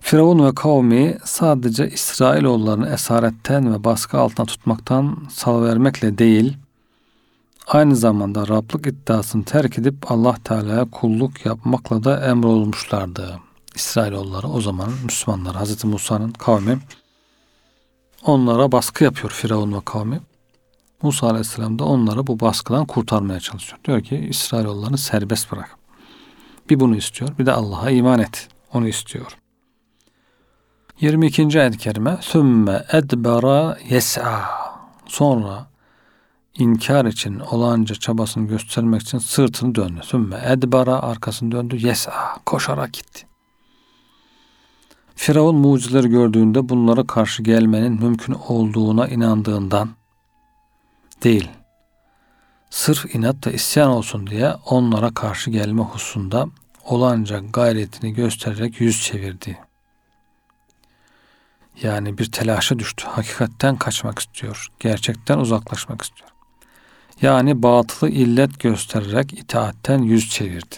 Firavun 0.00 0.46
ve 0.46 0.54
kavmi 0.54 1.18
sadece 1.24 1.90
İsrailoğullarını 1.90 2.88
esaretten 2.88 3.74
ve 3.74 3.84
baskı 3.84 4.18
altına 4.18 4.46
tutmaktan 4.46 5.18
salıvermekle 5.30 6.18
değil, 6.18 6.56
aynı 7.66 7.96
zamanda 7.96 8.48
Rablık 8.48 8.86
iddiasını 8.86 9.44
terk 9.44 9.78
edip 9.78 10.10
Allah 10.12 10.36
Teala'ya 10.44 10.90
kulluk 10.90 11.46
yapmakla 11.46 12.04
da 12.04 12.26
emrolmuşlardı. 12.26 13.40
İsrailoğulları 13.74 14.48
o 14.48 14.60
zaman 14.60 14.88
Müslümanlar, 15.04 15.56
Hz. 15.56 15.84
Musa'nın 15.84 16.30
kavmi 16.30 16.78
onlara 18.24 18.72
baskı 18.72 19.04
yapıyor 19.04 19.30
Firavun 19.30 19.72
ve 19.72 19.80
kavmi. 19.84 20.20
Musa 21.02 21.26
Aleyhisselam 21.26 21.78
da 21.78 21.84
onları 21.84 22.26
bu 22.26 22.40
baskıdan 22.40 22.86
kurtarmaya 22.86 23.40
çalışıyor. 23.40 23.80
Diyor 23.84 24.00
ki 24.00 24.16
İsrailoğullarını 24.16 24.98
serbest 24.98 25.52
bırak. 25.52 25.76
Bir 26.70 26.80
bunu 26.80 26.96
istiyor 26.96 27.38
bir 27.38 27.46
de 27.46 27.52
Allah'a 27.52 27.90
iman 27.90 28.18
et. 28.18 28.48
Onu 28.72 28.88
istiyor. 28.88 29.36
22. 31.00 31.60
ayet-i 31.60 31.78
kerime 31.78 32.18
Sümme 32.20 32.84
edbera 32.92 33.78
yes'a 33.88 34.44
Sonra 35.06 35.66
inkar 36.58 37.04
için 37.04 37.38
olanca 37.38 37.94
çabasını 37.94 38.48
göstermek 38.48 39.02
için 39.02 39.18
sırtını 39.18 39.74
döndü. 39.74 40.00
Sümme 40.04 40.42
edbara 40.46 41.02
arkasını 41.02 41.52
döndü. 41.52 41.86
Yes'a 41.86 42.12
koşarak 42.46 42.92
gitti. 42.92 43.26
Firavun 45.14 45.56
mucizeleri 45.56 46.08
gördüğünde 46.08 46.68
bunlara 46.68 47.06
karşı 47.06 47.42
gelmenin 47.42 47.92
mümkün 47.92 48.36
olduğuna 48.48 49.08
inandığından 49.08 49.88
değil. 51.24 51.48
Sırf 52.70 53.14
inat 53.14 53.46
ve 53.46 53.52
isyan 53.52 53.90
olsun 53.90 54.26
diye 54.26 54.54
onlara 54.66 55.14
karşı 55.14 55.50
gelme 55.50 55.82
hususunda 55.82 56.46
olanca 56.84 57.38
gayretini 57.52 58.14
göstererek 58.14 58.80
yüz 58.80 59.02
çevirdi. 59.02 59.69
Yani 61.82 62.18
bir 62.18 62.32
telaşa 62.32 62.78
düştü. 62.78 63.06
Hakikatten 63.06 63.76
kaçmak 63.76 64.18
istiyor. 64.18 64.68
Gerçekten 64.80 65.38
uzaklaşmak 65.38 66.02
istiyor. 66.02 66.30
Yani 67.22 67.62
batılı 67.62 68.10
illet 68.10 68.60
göstererek 68.60 69.32
itaatten 69.32 70.02
yüz 70.02 70.30
çevirdi. 70.30 70.76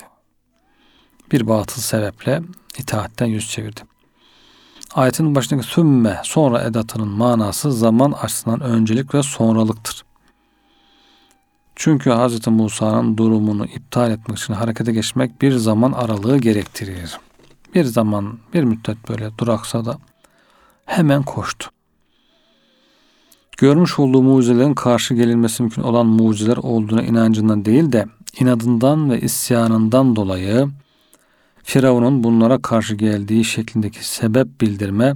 Bir 1.33 1.49
batıl 1.49 1.83
sebeple 1.83 2.43
itaatten 2.79 3.27
yüz 3.27 3.51
çevirdi. 3.51 3.81
Ayetin 4.95 5.35
başındaki 5.35 5.67
sümme 5.67 6.21
sonra 6.25 6.62
edatının 6.62 7.09
manası 7.09 7.73
zaman 7.73 8.12
açısından 8.12 8.61
öncelik 8.61 9.15
ve 9.15 9.23
sonralıktır. 9.23 10.05
Çünkü 11.77 12.11
Hz. 12.11 12.47
Musa'nın 12.47 13.17
durumunu 13.17 13.67
iptal 13.67 14.11
etmek 14.11 14.38
için 14.38 14.55
harekete 14.55 14.93
geçmek 14.93 15.43
bir 15.43 15.53
zaman 15.53 15.93
aralığı 15.93 16.38
gerektirir. 16.38 17.19
Bir 17.75 17.85
zaman, 17.85 18.38
bir 18.55 18.65
müddet 18.65 19.09
böyle 19.09 19.38
duraksa 19.38 19.85
da 19.85 19.99
hemen 20.87 21.23
koştu. 21.23 21.71
Görmüş 23.57 23.99
olduğu 23.99 24.23
mucizelerin 24.23 24.75
karşı 24.75 25.14
gelinmesi 25.14 25.62
mümkün 25.62 25.83
olan 25.83 26.07
mucizeler 26.07 26.57
olduğuna 26.57 27.03
inancından 27.03 27.64
değil 27.64 27.92
de 27.92 28.07
inadından 28.40 29.11
ve 29.11 29.21
isyanından 29.21 30.16
dolayı 30.16 30.68
Firavun'un 31.62 32.25
bunlara 32.25 32.62
karşı 32.62 32.95
geldiği 32.95 33.45
şeklindeki 33.45 34.09
sebep 34.09 34.61
bildirme 34.61 35.14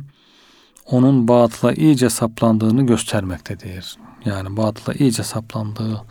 onun 0.86 1.28
batıla 1.28 1.72
iyice 1.72 2.10
saplandığını 2.10 2.86
göstermektedir. 2.86 3.96
Yani 4.24 4.56
batıla 4.56 4.94
iyice 4.94 5.22
saplandığı 5.22 6.02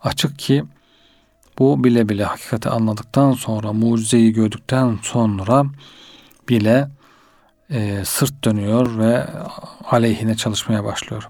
açık 0.00 0.38
ki 0.38 0.64
bu 1.58 1.84
bile 1.84 2.08
bile 2.08 2.24
hakikati 2.24 2.68
anladıktan 2.68 3.32
sonra 3.32 3.72
mucizeyi 3.72 4.32
gördükten 4.32 4.98
sonra 5.02 5.64
bile 6.48 6.88
e, 7.72 8.04
sırt 8.04 8.44
dönüyor 8.44 8.98
ve 8.98 9.26
aleyhine 9.90 10.36
çalışmaya 10.36 10.84
başlıyor. 10.84 11.28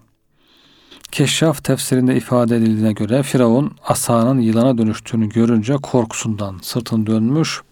Keşşaf 1.12 1.64
tefsirinde 1.64 2.16
ifade 2.16 2.56
edildiğine 2.56 2.92
göre 2.92 3.22
Firavun 3.22 3.76
asanın 3.84 4.40
yılana 4.40 4.78
dönüştüğünü 4.78 5.28
görünce 5.28 5.76
korkusundan 5.76 6.58
sırtını 6.62 7.06
dönmüş 7.06 7.62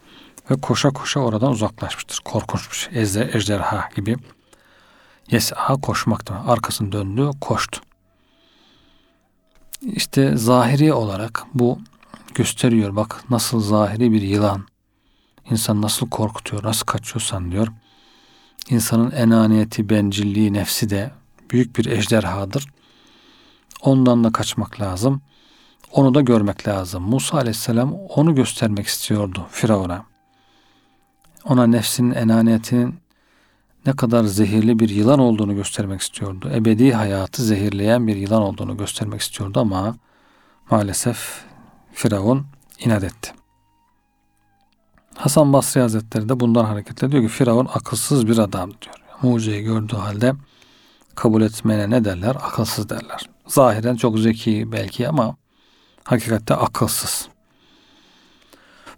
ve 0.50 0.60
koşa 0.60 0.90
koşa 0.90 1.20
oradan 1.20 1.50
uzaklaşmıştır. 1.50 2.20
Korkunç 2.24 2.70
bir 2.70 2.76
şey. 2.76 3.02
Ejder, 3.02 3.34
ejderha 3.34 3.88
gibi. 3.96 4.16
Yes'a 5.30 5.74
koşmak 5.74 6.28
demek. 6.28 6.48
Arkasını 6.48 6.92
döndü, 6.92 7.30
koştu. 7.40 7.80
İşte 9.82 10.36
zahiri 10.36 10.92
olarak 10.92 11.44
bu 11.54 11.78
gösteriyor. 12.34 12.96
Bak 12.96 13.24
nasıl 13.30 13.60
zahiri 13.60 14.12
bir 14.12 14.22
yılan. 14.22 14.66
İnsan 15.50 15.82
nasıl 15.82 16.10
korkutuyor, 16.10 16.64
nasıl 16.64 16.86
kaçıyorsan 16.86 17.52
diyor. 17.52 17.68
İnsanın 18.68 19.10
enaniyeti, 19.10 19.88
bencilliği, 19.88 20.52
nefsi 20.52 20.90
de 20.90 21.10
büyük 21.50 21.78
bir 21.78 21.86
ejderhadır. 21.86 22.66
Ondan 23.82 24.24
da 24.24 24.32
kaçmak 24.32 24.80
lazım. 24.80 25.22
Onu 25.92 26.14
da 26.14 26.20
görmek 26.20 26.68
lazım. 26.68 27.02
Musa 27.02 27.36
aleyhisselam 27.36 27.94
onu 27.94 28.34
göstermek 28.34 28.86
istiyordu 28.86 29.46
Firavun'a. 29.50 30.04
Ona 31.44 31.66
nefsinin 31.66 32.14
enaniyetinin 32.14 32.94
ne 33.86 33.92
kadar 33.92 34.24
zehirli 34.24 34.78
bir 34.78 34.88
yılan 34.88 35.18
olduğunu 35.18 35.54
göstermek 35.54 36.00
istiyordu. 36.00 36.50
Ebedi 36.54 36.92
hayatı 36.92 37.42
zehirleyen 37.42 38.06
bir 38.06 38.16
yılan 38.16 38.42
olduğunu 38.42 38.76
göstermek 38.76 39.20
istiyordu 39.20 39.60
ama 39.60 39.96
maalesef 40.70 41.44
Firavun 41.92 42.46
inat 42.84 43.04
etti. 43.04 43.39
Hasan 45.16 45.52
Basri 45.52 45.80
Hazretleri 45.80 46.28
de 46.28 46.40
bundan 46.40 46.64
hareketle 46.64 47.12
diyor 47.12 47.22
ki 47.22 47.28
Firavun 47.28 47.68
akılsız 47.74 48.26
bir 48.26 48.38
adam 48.38 48.70
diyor. 48.70 48.94
Mucizeyi 49.22 49.62
gördüğü 49.62 49.96
halde 49.96 50.34
kabul 51.14 51.42
etmeyene 51.42 51.90
ne 51.90 52.04
derler? 52.04 52.36
Akılsız 52.36 52.88
derler. 52.88 53.30
Zahiren 53.46 53.96
çok 53.96 54.18
zeki 54.18 54.72
belki 54.72 55.08
ama 55.08 55.36
hakikatte 56.04 56.54
akılsız. 56.54 57.28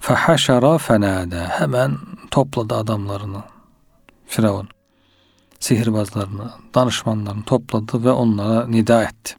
Fehaşara 0.01 0.79
fenade. 0.79 1.41
Hemen 1.41 1.99
topladı 2.31 2.75
adamlarını. 2.75 3.43
Firavun. 4.27 4.69
Sihirbazlarını, 5.61 6.51
danışmanlarını 6.75 7.45
topladı 7.45 8.05
ve 8.05 8.11
onlara 8.11 8.67
nida 8.67 9.03
etti. 9.03 9.37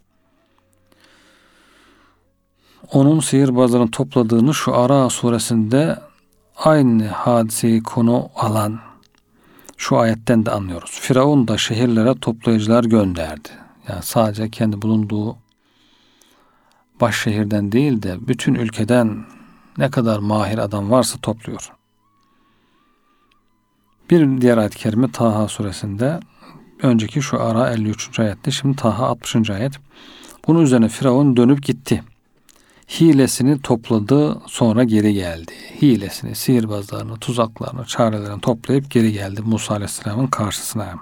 Onun 2.92 3.20
sihirbazlarını 3.20 3.92
topladığını 3.92 4.54
şu 4.54 4.76
Ara 4.76 5.10
suresinde 5.10 6.00
aynı 6.56 7.08
hadiseyi 7.08 7.84
konu 7.84 8.30
alan 8.36 8.80
şu 9.78 9.98
ayetten 9.98 10.46
de 10.46 10.52
anlıyoruz. 10.52 11.00
Firavun 11.00 11.48
da 11.48 11.58
şehirlere 11.58 12.16
toplayıcılar 12.20 12.84
gönderdi. 12.84 13.50
Yani 13.90 14.04
sadece 14.04 14.50
kendi 14.50 14.82
bulunduğu 14.82 15.38
baş 17.02 17.22
şehirden 17.22 17.72
değil 17.72 18.02
de 18.02 18.28
bütün 18.28 18.56
ülkeden 18.56 19.26
ne 19.78 19.92
kadar 19.92 20.20
mahir 20.20 20.58
adam 20.58 20.92
varsa 20.92 21.20
topluyor. 21.20 21.74
Bir 24.10 24.42
diğer 24.42 24.58
ayet-i 24.58 24.78
kerime 24.78 25.12
Taha 25.12 25.48
suresinde 25.48 26.20
önceki 26.82 27.22
şu 27.22 27.42
ara 27.42 27.72
53. 27.72 28.20
ayette 28.20 28.52
şimdi 28.52 28.76
Taha 28.76 29.08
60. 29.08 29.50
ayet. 29.50 29.74
Bunun 30.48 30.62
üzerine 30.62 30.90
Firavun 30.90 31.38
dönüp 31.38 31.64
gitti. 31.64 32.04
Hilesini 32.90 33.62
topladı 33.62 34.42
sonra 34.48 34.84
geri 34.84 35.14
geldi. 35.14 35.52
Hilesini, 35.82 36.36
sihirbazlarını, 36.36 37.18
tuzaklarını, 37.18 37.86
çarelerini 37.86 38.42
toplayıp 38.42 38.92
geri 38.92 39.14
geldi 39.14 39.42
Musa 39.42 39.74
Aleyhisselam'ın 39.74 40.28
karşısına. 40.28 40.96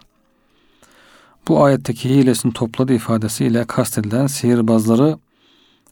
Bu 1.47 1.63
ayetteki 1.63 2.09
hilesini 2.09 2.53
topladı 2.53 2.93
ifadesiyle 2.93 3.65
kastedilen 3.65 4.27
sihirbazları 4.27 5.17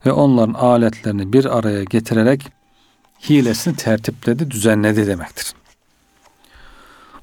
ve 0.05 0.11
onların 0.11 0.53
aletlerini 0.53 1.33
bir 1.33 1.57
araya 1.57 1.83
getirerek 1.83 2.41
hilesini 3.29 3.75
tertipledi, 3.75 4.51
düzenledi 4.51 5.07
demektir. 5.07 5.53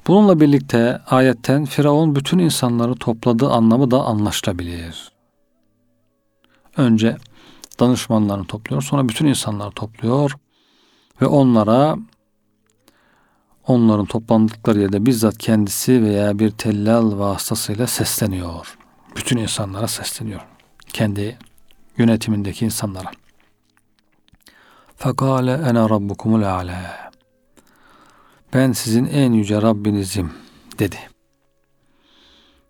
Bununla 0.07 0.39
birlikte 0.39 1.01
ayetten 1.07 1.65
Firavun 1.65 2.15
bütün 2.15 2.39
insanları 2.39 2.95
topladığı 2.95 3.49
anlamı 3.49 3.91
da 3.91 4.03
anlaşılabilir. 4.03 5.11
Önce 6.77 7.17
danışmanlarını 7.79 8.47
topluyor, 8.47 8.81
sonra 8.81 9.09
bütün 9.09 9.27
insanları 9.27 9.71
topluyor 9.71 10.37
ve 11.21 11.25
onlara 11.25 11.97
onların 13.67 14.05
toplandıkları 14.05 14.79
yerde 14.79 15.05
bizzat 15.05 15.37
kendisi 15.37 16.03
veya 16.03 16.39
bir 16.39 16.51
tellal 16.51 17.19
vasıtasıyla 17.19 17.87
sesleniyor. 17.87 18.77
Bütün 19.15 19.37
insanlara 19.37 19.87
sesleniyor. 19.87 20.41
Kendi 20.87 21.37
yönetimindeki 21.97 22.65
insanlara. 22.65 23.11
Fekale 24.95 25.51
ene 25.51 25.79
rabbukumul 25.89 26.43
ala. 26.43 27.11
Ben 28.53 28.71
sizin 28.71 29.05
en 29.05 29.33
yüce 29.33 29.61
Rabbinizim 29.61 30.33
dedi. 30.79 30.97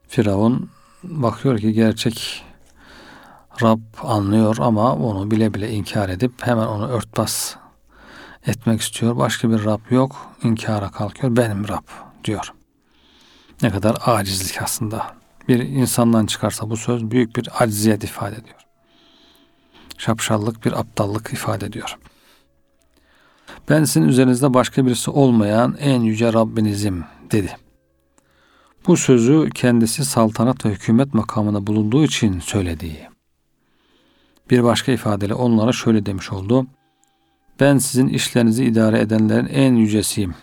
Firavun 0.07 0.69
bakıyor 1.03 1.59
ki 1.59 1.73
gerçek 1.73 2.43
Rab 3.61 3.79
anlıyor 4.03 4.57
ama 4.59 4.95
onu 4.95 5.31
bile 5.31 5.53
bile 5.53 5.71
inkar 5.71 6.09
edip 6.09 6.31
hemen 6.39 6.67
onu 6.67 6.87
örtbas 6.87 7.55
etmek 8.47 8.81
istiyor. 8.81 9.17
Başka 9.17 9.49
bir 9.49 9.65
Rab 9.65 9.91
yok. 9.91 10.15
İnkara 10.43 10.91
kalkıyor. 10.91 11.35
Benim 11.35 11.67
Rab 11.67 11.87
diyor. 12.23 12.53
Ne 13.61 13.69
kadar 13.69 13.97
acizlik 14.05 14.61
aslında. 14.61 15.15
Bir 15.47 15.59
insandan 15.59 16.25
çıkarsa 16.25 16.69
bu 16.69 16.77
söz 16.77 17.11
büyük 17.11 17.35
bir 17.35 17.49
acziyet 17.59 18.03
ifade 18.03 18.35
ediyor. 18.35 18.67
Şapşallık 19.97 20.65
bir 20.65 20.79
aptallık 20.79 21.33
ifade 21.33 21.65
ediyor. 21.65 21.97
Ben 23.69 23.83
sizin 23.83 24.07
üzerinizde 24.07 24.53
başka 24.53 24.85
birisi 24.85 25.11
olmayan 25.11 25.77
en 25.79 26.01
yüce 26.01 26.33
Rabbinizim 26.33 27.05
dedi. 27.31 27.57
Bu 28.87 28.97
sözü 28.97 29.49
kendisi 29.49 30.05
saltanat 30.05 30.65
ve 30.65 30.69
hükümet 30.69 31.13
makamında 31.13 31.67
bulunduğu 31.67 32.03
için 32.03 32.39
söylediği. 32.39 33.16
Bir 34.49 34.63
başka 34.63 34.91
ifadeyle 34.91 35.33
onlara 35.33 35.71
şöyle 35.71 36.05
demiş 36.05 36.31
oldu. 36.31 36.67
Ben 37.59 37.77
sizin 37.77 38.07
işlerinizi 38.07 38.65
idare 38.65 38.99
edenlerin 38.99 39.45
en 39.45 39.75
yücesiyim. 39.75 40.35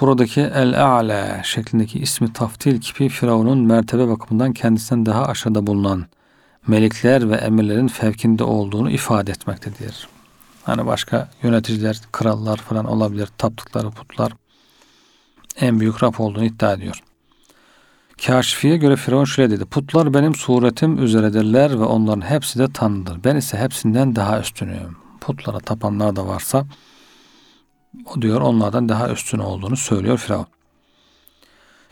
Buradaki 0.00 0.40
el-a'la 0.40 1.42
şeklindeki 1.42 1.98
ismi 1.98 2.32
taftil 2.32 2.80
kipi 2.80 3.08
Firavun'un 3.08 3.58
mertebe 3.58 4.08
bakımından 4.08 4.52
kendisinden 4.52 5.06
daha 5.06 5.26
aşağıda 5.26 5.66
bulunan 5.66 6.06
melekler 6.66 7.30
ve 7.30 7.34
emirlerin 7.34 7.88
fevkinde 7.88 8.44
olduğunu 8.44 8.90
ifade 8.90 9.30
etmektedir. 9.30 10.08
Hani 10.62 10.86
başka 10.86 11.30
yöneticiler, 11.42 12.00
krallar 12.12 12.56
falan 12.56 12.84
olabilir, 12.84 13.28
taptıkları 13.38 13.90
putlar 13.90 14.32
en 15.60 15.80
büyük 15.80 16.02
Rab 16.02 16.14
olduğunu 16.18 16.44
iddia 16.44 16.72
ediyor. 16.72 17.02
Kaşfiye 18.26 18.76
göre 18.76 18.96
Firavun 18.96 19.24
şöyle 19.24 19.50
dedi. 19.50 19.64
Putlar 19.64 20.14
benim 20.14 20.34
suretim 20.34 21.02
üzeredirler 21.02 21.70
ve 21.70 21.84
onların 21.84 22.20
hepsi 22.20 22.58
de 22.58 22.72
tanrıdır. 22.72 23.24
Ben 23.24 23.36
ise 23.36 23.58
hepsinden 23.58 24.16
daha 24.16 24.40
üstünüm. 24.40 24.96
Putlara 25.20 25.60
tapanlar 25.60 26.16
da 26.16 26.26
varsa 26.26 26.66
o 28.06 28.22
diyor 28.22 28.40
onlardan 28.40 28.88
daha 28.88 29.08
üstün 29.08 29.38
olduğunu 29.38 29.76
söylüyor 29.76 30.18
Firavun. 30.18 30.46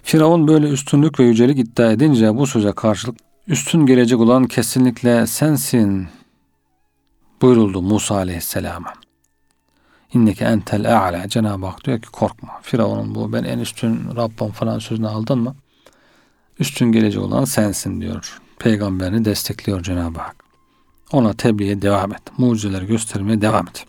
Firavun 0.03 0.49
böyle 0.49 0.69
üstünlük 0.69 1.21
ve 1.21 1.25
yücelik 1.25 1.59
iddia 1.59 1.93
edince 1.93 2.37
bu 2.37 2.47
söze 2.47 2.73
karşılık 2.73 3.16
üstün 3.47 3.87
gelecek 3.87 4.21
olan 4.21 4.45
kesinlikle 4.45 5.27
sensin 5.27 6.09
buyuruldu 7.43 7.83
Musa 7.83 8.14
aleyhisselama. 8.14 8.93
İnneke 10.14 10.45
entel 10.45 10.99
a'la. 10.99 11.29
Cenab-ı 11.29 11.66
Hak 11.66 11.85
diyor 11.85 12.01
ki 12.01 12.09
korkma. 12.09 12.61
Firavun'un 12.62 13.14
bu 13.14 13.33
ben 13.33 13.45
en 13.45 13.59
üstün 13.59 14.16
Rabbim 14.16 14.51
falan 14.51 14.79
sözünü 14.79 15.09
aldın 15.09 15.38
mı? 15.38 15.55
Üstün 16.61 16.92
gelecek 16.92 17.23
olan 17.23 17.44
sensin 17.44 18.01
diyor. 18.01 18.40
Peygamberini 18.59 19.25
destekliyor 19.25 19.83
Cenab-ı 19.83 20.18
Hak. 20.18 20.44
Ona 21.12 21.33
tebliğe 21.33 21.83
devam 21.83 22.12
et. 22.12 22.23
Mucizeleri 22.38 22.87
göstermeye 22.87 23.40
devam 23.40 23.68
et. 23.68 23.87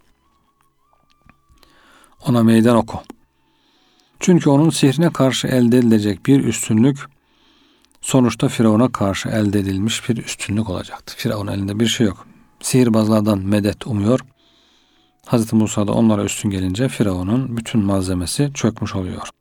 Ona 2.28 2.44
meydan 2.44 2.76
oku. 2.76 3.00
Çünkü 4.20 4.50
onun 4.50 4.70
sihrine 4.70 5.10
karşı 5.10 5.48
elde 5.48 5.78
edilecek 5.78 6.26
bir 6.26 6.44
üstünlük 6.44 7.00
sonuçta 8.02 8.48
Firavun'a 8.48 8.92
karşı 8.92 9.30
elde 9.30 9.60
edilmiş 9.60 10.10
bir 10.10 10.18
üstünlük 10.18 10.70
olacaktı. 10.70 11.14
Firavun 11.18 11.48
elinde 11.48 11.80
bir 11.80 11.88
şey 11.88 12.08
yok. 12.08 12.28
Sihirbazlardan 12.60 13.40
medet 13.40 13.88
umuyor. 13.88 14.20
Hz. 15.28 15.54
Musa 15.54 15.88
da 15.88 15.94
onlara 15.94 16.24
üstün 16.24 16.50
gelince 16.50 16.90
Firavun'un 16.90 17.58
bütün 17.58 17.82
malzemesi 17.82 18.52
çökmüş 18.54 18.96
oluyor. 18.96 19.41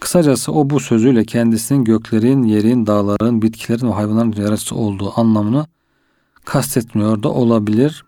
Kısacası 0.00 0.52
o 0.52 0.70
bu 0.70 0.80
sözüyle 0.80 1.24
kendisinin 1.24 1.84
göklerin, 1.84 2.42
yerin, 2.42 2.86
dağların, 2.86 3.42
bitkilerin 3.42 3.88
ve 3.88 3.92
hayvanların 3.92 4.32
yaratıcısı 4.32 4.74
olduğu 4.74 5.20
anlamını 5.20 5.66
kastetmiyor 6.44 7.22
da 7.22 7.28
olabilir. 7.28 8.04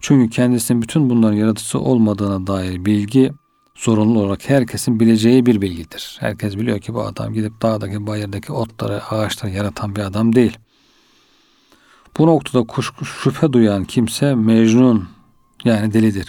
Çünkü 0.00 0.30
kendisinin 0.30 0.82
bütün 0.82 1.10
bunların 1.10 1.36
yaratıcısı 1.36 1.78
olmadığına 1.78 2.46
dair 2.46 2.84
bilgi 2.84 3.32
zorunlu 3.74 4.20
olarak 4.20 4.50
herkesin 4.50 5.00
bileceği 5.00 5.46
bir 5.46 5.62
bilgidir. 5.62 6.16
Herkes 6.20 6.56
biliyor 6.56 6.80
ki 6.80 6.94
bu 6.94 7.02
adam 7.02 7.32
gidip 7.32 7.62
dağdaki, 7.62 8.06
bayırdaki 8.06 8.52
otları, 8.52 9.04
ağaçları 9.04 9.52
yaratan 9.52 9.96
bir 9.96 10.00
adam 10.00 10.34
değil. 10.34 10.58
Bu 12.18 12.26
noktada 12.26 12.66
kuşku, 12.66 13.04
şüphe 13.04 13.52
duyan 13.52 13.84
kimse 13.84 14.34
mecnun 14.34 15.08
yani 15.64 15.92
delidir. 15.92 16.28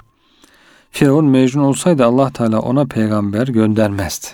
Firavun 0.91 1.25
mecnun 1.25 1.63
olsaydı 1.63 2.05
Allah 2.05 2.33
Teala 2.33 2.59
ona 2.59 2.85
peygamber 2.85 3.47
göndermezdi. 3.47 4.27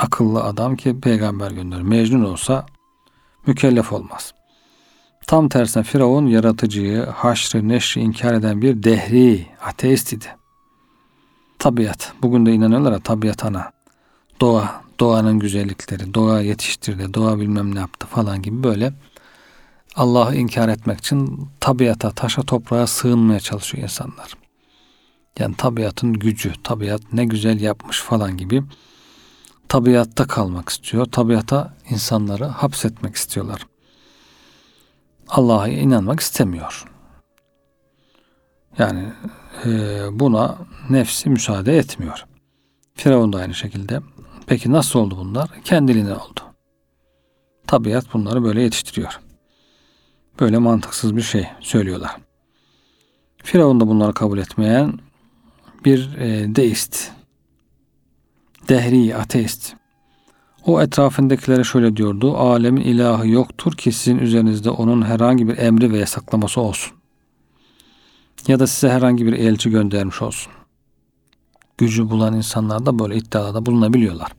Akıllı 0.00 0.42
adam 0.44 0.76
ki 0.76 1.00
peygamber 1.00 1.50
gönderir. 1.50 1.82
Mecnun 1.82 2.24
olsa 2.24 2.66
mükellef 3.46 3.92
olmaz. 3.92 4.34
Tam 5.26 5.48
tersine 5.48 5.82
Firavun 5.82 6.26
yaratıcıyı, 6.26 7.04
haşrı, 7.04 7.68
neşri 7.68 8.00
inkar 8.00 8.34
eden 8.34 8.62
bir 8.62 8.82
dehri, 8.82 9.46
ateist 9.62 10.12
idi. 10.12 10.26
Tabiat, 11.58 12.12
bugün 12.22 12.46
de 12.46 12.52
inanıyorlar 12.52 12.92
ya 12.92 13.00
tabiat 13.00 13.44
ana. 13.44 13.72
Doğa, 14.40 14.82
doğanın 15.00 15.38
güzellikleri, 15.38 16.14
doğa 16.14 16.40
yetiştirdi, 16.40 17.14
doğa 17.14 17.40
bilmem 17.40 17.74
ne 17.74 17.78
yaptı 17.78 18.06
falan 18.06 18.42
gibi 18.42 18.62
böyle 18.62 18.92
Allah'ı 19.96 20.34
inkar 20.34 20.68
etmek 20.68 20.98
için 20.98 21.48
tabiata, 21.60 22.10
taşa, 22.10 22.42
toprağa 22.42 22.86
sığınmaya 22.86 23.40
çalışıyor 23.40 23.82
insanlar. 23.82 24.34
Yani 25.38 25.54
tabiatın 25.56 26.12
gücü, 26.12 26.52
tabiat 26.62 27.00
ne 27.12 27.24
güzel 27.24 27.60
yapmış 27.60 28.00
falan 28.00 28.36
gibi 28.36 28.62
tabiatta 29.70 30.26
kalmak 30.26 30.68
istiyor. 30.68 31.06
Tabiata 31.06 31.74
insanları 31.90 32.44
hapsetmek 32.44 33.14
istiyorlar. 33.16 33.66
Allah'a 35.28 35.68
inanmak 35.68 36.20
istemiyor. 36.20 36.84
Yani 38.78 39.12
e, 39.64 39.70
buna 40.12 40.58
nefsi 40.90 41.30
müsaade 41.30 41.76
etmiyor. 41.76 42.26
Firavun 42.94 43.32
da 43.32 43.38
aynı 43.38 43.54
şekilde. 43.54 44.00
Peki 44.46 44.72
nasıl 44.72 44.98
oldu 44.98 45.16
bunlar? 45.18 45.50
Kendiliğinden 45.64 46.14
oldu. 46.14 46.40
Tabiat 47.66 48.14
bunları 48.14 48.44
böyle 48.44 48.62
yetiştiriyor. 48.62 49.20
Böyle 50.40 50.58
mantıksız 50.58 51.16
bir 51.16 51.22
şey 51.22 51.48
söylüyorlar. 51.60 52.16
Firavun 53.36 53.80
da 53.80 53.88
bunları 53.88 54.12
kabul 54.12 54.38
etmeyen 54.38 54.98
bir 55.84 56.16
e, 56.18 56.56
deist, 56.56 57.12
dehri, 58.70 59.16
ateist. 59.16 59.74
O 60.66 60.80
etrafındakilere 60.80 61.64
şöyle 61.64 61.96
diyordu. 61.96 62.36
Alemin 62.36 62.82
ilahı 62.82 63.28
yoktur 63.28 63.72
ki 63.72 63.92
sizin 63.92 64.18
üzerinizde 64.18 64.70
onun 64.70 65.02
herhangi 65.02 65.48
bir 65.48 65.58
emri 65.58 65.92
ve 65.92 65.98
yasaklaması 65.98 66.60
olsun. 66.60 66.92
Ya 68.46 68.58
da 68.58 68.66
size 68.66 68.92
herhangi 68.92 69.26
bir 69.26 69.32
elçi 69.32 69.70
göndermiş 69.70 70.22
olsun. 70.22 70.52
Gücü 71.78 72.10
bulan 72.10 72.34
insanlar 72.34 72.86
da 72.86 72.98
böyle 72.98 73.16
iddiada 73.16 73.66
bulunabiliyorlar. 73.66 74.32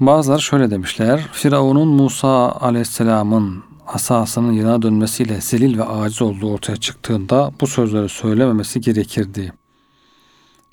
Bazıları 0.00 0.42
şöyle 0.42 0.70
demişler. 0.70 1.28
Firavun'un 1.32 1.88
Musa 1.88 2.52
aleyhisselamın 2.52 3.64
asasının 3.86 4.52
yana 4.52 4.82
dönmesiyle 4.82 5.40
zelil 5.40 5.78
ve 5.78 5.84
aciz 5.84 6.22
olduğu 6.22 6.52
ortaya 6.52 6.76
çıktığında 6.76 7.52
bu 7.60 7.66
sözleri 7.66 8.08
söylememesi 8.08 8.80
gerekirdi. 8.80 9.52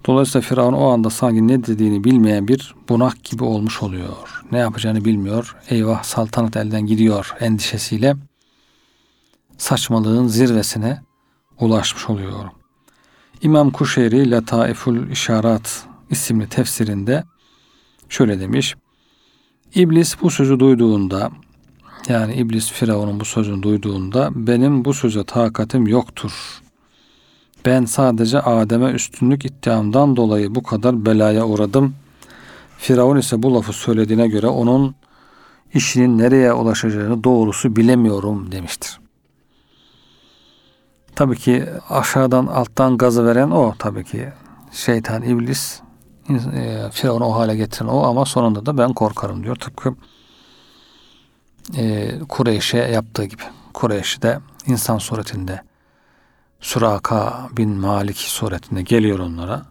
Dolayısıyla 0.05 0.47
Firavun 0.47 0.73
o 0.73 0.87
anda 0.87 1.09
sanki 1.09 1.47
ne 1.47 1.65
dediğini 1.65 2.03
bilmeyen 2.03 2.47
bir 2.47 2.75
bunak 2.89 3.23
gibi 3.23 3.43
olmuş 3.43 3.83
oluyor. 3.83 4.43
Ne 4.51 4.57
yapacağını 4.57 5.05
bilmiyor. 5.05 5.55
Eyvah 5.69 6.03
saltanat 6.03 6.57
elden 6.57 6.85
gidiyor 6.85 7.35
endişesiyle 7.39 8.15
saçmalığın 9.57 10.27
zirvesine 10.27 11.01
ulaşmış 11.59 12.09
oluyor. 12.09 12.45
İmam 13.41 13.71
Kuşeyri 13.71 14.31
Lataiful 14.31 15.09
İşarat 15.09 15.85
isimli 16.09 16.49
tefsirinde 16.49 17.23
şöyle 18.09 18.39
demiş. 18.39 18.75
İblis 19.75 20.21
bu 20.21 20.31
sözü 20.31 20.59
duyduğunda 20.59 21.31
yani 22.09 22.35
iblis 22.35 22.71
Firavun'un 22.71 23.19
bu 23.19 23.25
sözünü 23.25 23.63
duyduğunda 23.63 24.29
benim 24.35 24.85
bu 24.85 24.93
söze 24.93 25.23
takatim 25.23 25.87
yoktur. 25.87 26.61
Ben 27.67 27.85
sadece 27.85 28.41
Adem'e 28.41 28.91
üstünlük 28.91 29.45
iddiamdan 29.45 30.15
dolayı 30.15 30.55
bu 30.55 30.63
kadar 30.63 31.05
belaya 31.05 31.45
uğradım. 31.45 31.95
Firavun 32.77 33.17
ise 33.17 33.43
bu 33.43 33.55
lafı 33.55 33.73
söylediğine 33.73 34.27
göre 34.27 34.47
onun 34.47 34.95
işinin 35.73 36.17
nereye 36.17 36.53
ulaşacağını 36.53 37.23
doğrusu 37.23 37.75
bilemiyorum 37.75 38.51
demiştir. 38.51 38.99
Tabii 41.15 41.37
ki 41.37 41.65
aşağıdan 41.89 42.47
alttan 42.47 42.97
gazı 42.97 43.25
veren 43.25 43.51
o 43.51 43.73
tabii 43.79 44.03
ki. 44.03 44.29
Şeytan, 44.71 45.21
iblis, 45.21 45.79
e, 46.29 46.89
Firavun'u 46.91 47.25
o 47.25 47.35
hale 47.35 47.55
getiren 47.55 47.87
o 47.87 48.03
ama 48.03 48.25
sonunda 48.25 48.65
da 48.65 48.77
ben 48.77 48.93
korkarım 48.93 49.43
diyor. 49.43 49.55
Tıpkı 49.55 49.95
e, 51.77 52.11
Kureyş'e 52.29 52.77
yaptığı 52.77 53.25
gibi. 53.25 53.43
Kureyş 53.73 54.21
de 54.21 54.39
insan 54.67 54.97
suretinde 54.97 55.66
Suraka 56.61 57.49
bin 57.57 57.69
Malik 57.69 58.17
suretinde 58.17 58.81
geliyor 58.81 59.19
onlara. 59.19 59.65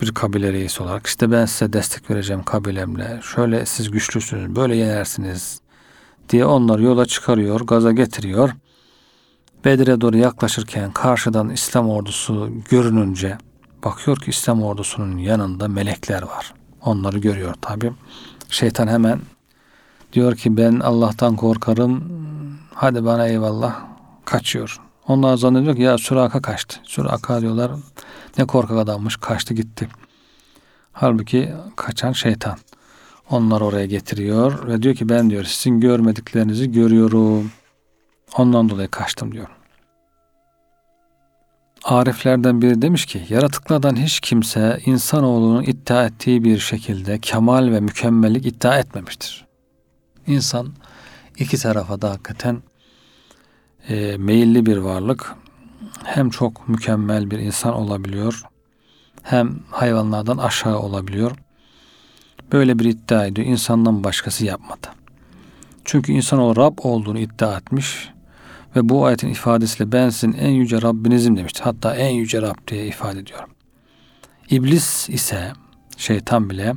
Bir 0.00 0.14
kabile 0.14 0.52
reisi 0.52 0.82
olarak 0.82 1.06
işte 1.06 1.30
ben 1.30 1.46
size 1.46 1.72
destek 1.72 2.10
vereceğim 2.10 2.42
kabilemle. 2.42 3.20
Şöyle 3.34 3.66
siz 3.66 3.90
güçlüsünüz, 3.90 4.56
böyle 4.56 4.76
yenersiniz 4.76 5.60
diye 6.28 6.44
onları 6.44 6.82
yola 6.82 7.06
çıkarıyor, 7.06 7.60
gaza 7.60 7.92
getiriyor. 7.92 8.50
Bedir'e 9.64 10.00
doğru 10.00 10.16
yaklaşırken 10.16 10.92
karşıdan 10.92 11.50
İslam 11.50 11.90
ordusu 11.90 12.50
görününce 12.70 13.38
bakıyor 13.84 14.16
ki 14.16 14.30
İslam 14.30 14.62
ordusunun 14.62 15.18
yanında 15.18 15.68
melekler 15.68 16.22
var. 16.22 16.54
Onları 16.80 17.18
görüyor 17.18 17.54
tabi. 17.60 17.92
Şeytan 18.48 18.88
hemen 18.88 19.20
diyor 20.12 20.36
ki 20.36 20.56
ben 20.56 20.80
Allah'tan 20.80 21.36
korkarım. 21.36 22.04
Hadi 22.74 23.04
bana 23.04 23.26
eyvallah. 23.28 23.84
Kaçıyor. 24.24 24.80
Onlar 25.08 25.36
zannediyor 25.36 25.76
ki 25.76 25.82
ya 25.82 25.98
Süraka 25.98 26.42
kaçtı. 26.42 26.76
Süraka 26.84 27.40
diyorlar 27.40 27.72
ne 28.38 28.44
korkak 28.44 28.78
adammış 28.78 29.16
kaçtı 29.16 29.54
gitti. 29.54 29.88
Halbuki 30.92 31.52
kaçan 31.76 32.12
şeytan. 32.12 32.58
Onlar 33.30 33.60
oraya 33.60 33.86
getiriyor 33.86 34.68
ve 34.68 34.82
diyor 34.82 34.94
ki 34.94 35.08
ben 35.08 35.30
diyor 35.30 35.44
sizin 35.44 35.80
görmediklerinizi 35.80 36.72
görüyorum. 36.72 37.52
Ondan 38.36 38.68
dolayı 38.68 38.88
kaçtım 38.88 39.32
diyor. 39.32 39.46
Ariflerden 41.84 42.62
biri 42.62 42.82
demiş 42.82 43.06
ki, 43.06 43.22
yaratıklardan 43.28 43.96
hiç 43.96 44.20
kimse 44.20 44.80
insanoğlunun 44.86 45.62
iddia 45.62 46.04
ettiği 46.04 46.44
bir 46.44 46.58
şekilde 46.58 47.18
kemal 47.18 47.70
ve 47.70 47.80
mükemmellik 47.80 48.46
iddia 48.46 48.78
etmemiştir. 48.78 49.46
İnsan 50.26 50.72
iki 51.36 51.56
tarafa 51.56 52.02
da 52.02 52.10
hakikaten 52.10 52.62
e, 53.88 54.16
meyilli 54.16 54.66
bir 54.66 54.76
varlık. 54.76 55.34
Hem 56.04 56.30
çok 56.30 56.68
mükemmel 56.68 57.30
bir 57.30 57.38
insan 57.38 57.74
olabiliyor, 57.74 58.42
hem 59.22 59.58
hayvanlardan 59.70 60.38
aşağı 60.38 60.78
olabiliyor. 60.78 61.32
Böyle 62.52 62.78
bir 62.78 62.84
iddia 62.84 63.26
ediyor. 63.26 63.46
İnsandan 63.46 64.04
başkası 64.04 64.44
yapmadı. 64.44 64.86
Çünkü 65.84 66.12
insan 66.12 66.38
o 66.38 66.56
Rab 66.56 66.78
olduğunu 66.82 67.18
iddia 67.18 67.56
etmiş 67.56 68.10
ve 68.76 68.88
bu 68.88 69.06
ayetin 69.06 69.28
ifadesiyle 69.28 69.92
ben 69.92 70.08
sizin 70.10 70.32
en 70.32 70.50
yüce 70.50 70.82
Rabbinizim 70.82 71.36
demişti. 71.36 71.62
Hatta 71.62 71.96
en 71.96 72.10
yüce 72.10 72.42
Rab 72.42 72.56
diye 72.68 72.86
ifade 72.86 73.18
ediyor. 73.18 73.40
İblis 74.50 75.08
ise 75.08 75.52
şeytan 75.96 76.50
bile 76.50 76.74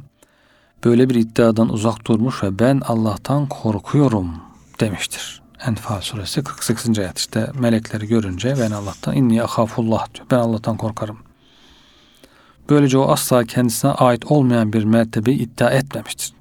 böyle 0.84 1.10
bir 1.10 1.16
iddiadan 1.16 1.70
uzak 1.70 2.08
durmuş 2.08 2.44
ve 2.44 2.60
ben 2.60 2.82
Allah'tan 2.86 3.48
korkuyorum 3.48 4.32
demiştir. 4.80 5.45
Enfal 5.68 6.02
suresi 6.02 6.44
48. 6.44 7.00
ayet 7.00 7.18
işte 7.18 7.52
melekleri 7.60 8.08
görünce 8.08 8.56
ben 8.60 8.72
Allah'tan 8.72 9.16
inni 9.16 9.44
ahafullah 9.44 10.14
diyor. 10.14 10.26
Ben 10.32 10.38
Allah'tan 10.38 10.78
korkarım. 10.78 11.18
Böylece 12.70 12.98
o 12.98 13.12
asla 13.12 13.44
kendisine 13.44 13.92
ait 13.92 14.26
olmayan 14.26 14.74
bir 14.74 14.84
mertebe 14.84 15.32
iddia 15.32 15.70
etmemiştir. 15.70 16.34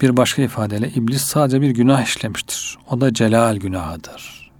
Bir 0.00 0.16
başka 0.16 0.42
ifadeyle 0.42 0.88
iblis 0.88 1.22
sadece 1.22 1.60
bir 1.60 1.70
günah 1.70 2.02
işlemiştir. 2.02 2.78
O 2.90 3.00
da 3.00 3.14
celal 3.14 3.56
günahıdır. 3.56 4.50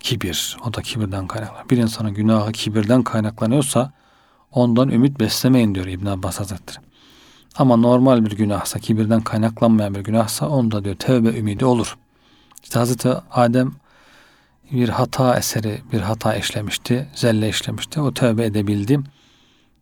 Kibir. 0.00 0.56
O 0.66 0.74
da 0.74 0.82
kibirden 0.82 1.26
kaynaklanıyor. 1.26 1.70
Bir 1.70 1.76
insanın 1.76 2.14
günahı 2.14 2.52
kibirden 2.52 3.02
kaynaklanıyorsa 3.02 3.92
ondan 4.52 4.88
ümit 4.88 5.20
beslemeyin 5.20 5.74
diyor 5.74 5.86
İbn 5.86 6.06
Abbas 6.06 6.40
Hazretleri. 6.40 6.84
Ama 7.56 7.76
normal 7.76 8.24
bir 8.24 8.30
günahsa, 8.30 8.78
kibirden 8.78 9.20
kaynaklanmayan 9.20 9.94
bir 9.94 10.00
günahsa 10.00 10.48
onda 10.48 10.84
diyor 10.84 10.96
tevbe 10.96 11.38
ümidi 11.38 11.64
olur. 11.64 11.96
İşte 12.62 12.78
Hazreti 12.78 13.08
Adem 13.30 13.72
bir 14.72 14.88
hata 14.88 15.36
eseri, 15.36 15.82
bir 15.92 16.00
hata 16.00 16.36
işlemişti, 16.36 17.08
zelle 17.14 17.48
işlemişti. 17.48 18.00
O 18.00 18.14
tövbe 18.14 18.44
edebildi. 18.44 19.00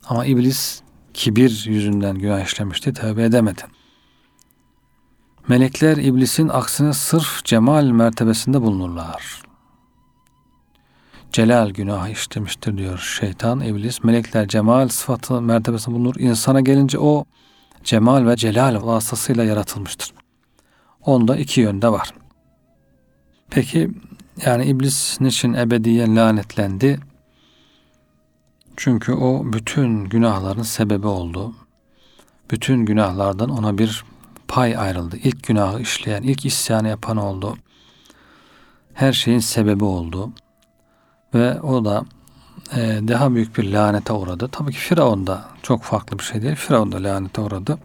Ama 0.04 0.26
iblis 0.26 0.82
kibir 1.14 1.64
yüzünden 1.66 2.18
günah 2.18 2.44
işlemişti, 2.44 2.92
tövbe 2.92 3.24
edemedi. 3.24 3.62
Melekler 5.48 5.96
iblisin 5.96 6.48
aksine 6.48 6.92
sırf 6.92 7.44
cemal 7.44 7.84
mertebesinde 7.84 8.62
bulunurlar. 8.62 9.42
Celal 11.32 11.70
günah 11.70 12.08
işlemiştir 12.08 12.78
diyor 12.78 12.98
şeytan, 12.98 13.60
iblis. 13.60 14.04
Melekler 14.04 14.48
cemal 14.48 14.88
sıfatı 14.88 15.40
mertebesinde 15.40 15.94
bulunur. 15.94 16.14
İnsana 16.18 16.60
gelince 16.60 16.98
o 16.98 17.24
cemal 17.84 18.26
ve 18.26 18.36
celal 18.36 18.86
vasıtasıyla 18.86 19.44
yaratılmıştır. 19.44 20.12
Onda 21.00 21.36
iki 21.36 21.60
yönde 21.60 21.88
var. 21.88 22.14
Peki 23.50 23.90
yani 24.46 24.66
iblis 24.66 25.20
niçin 25.20 25.54
ebediyen 25.54 26.16
lanetlendi? 26.16 27.00
Çünkü 28.76 29.12
o 29.12 29.52
bütün 29.52 30.04
günahların 30.04 30.62
sebebi 30.62 31.06
oldu. 31.06 31.54
Bütün 32.50 32.86
günahlardan 32.86 33.50
ona 33.50 33.78
bir 33.78 34.04
pay 34.48 34.76
ayrıldı. 34.76 35.16
İlk 35.16 35.42
günahı 35.42 35.80
işleyen, 35.80 36.22
ilk 36.22 36.46
isyanı 36.46 36.88
yapan 36.88 37.16
oldu. 37.16 37.56
Her 38.94 39.12
şeyin 39.12 39.38
sebebi 39.38 39.84
oldu. 39.84 40.32
Ve 41.34 41.60
o 41.60 41.84
da 41.84 42.04
e, 42.76 43.00
daha 43.08 43.34
büyük 43.34 43.58
bir 43.58 43.72
lanete 43.72 44.12
uğradı. 44.12 44.48
Tabii 44.52 44.72
ki 44.72 44.78
Firavun 44.78 45.26
da 45.26 45.48
çok 45.62 45.82
farklı 45.82 46.18
bir 46.18 46.24
şey 46.24 46.42
değil. 46.42 46.54
Firavun 46.54 46.92
da 46.92 47.02
lanete 47.02 47.40
uğradı. 47.40 47.78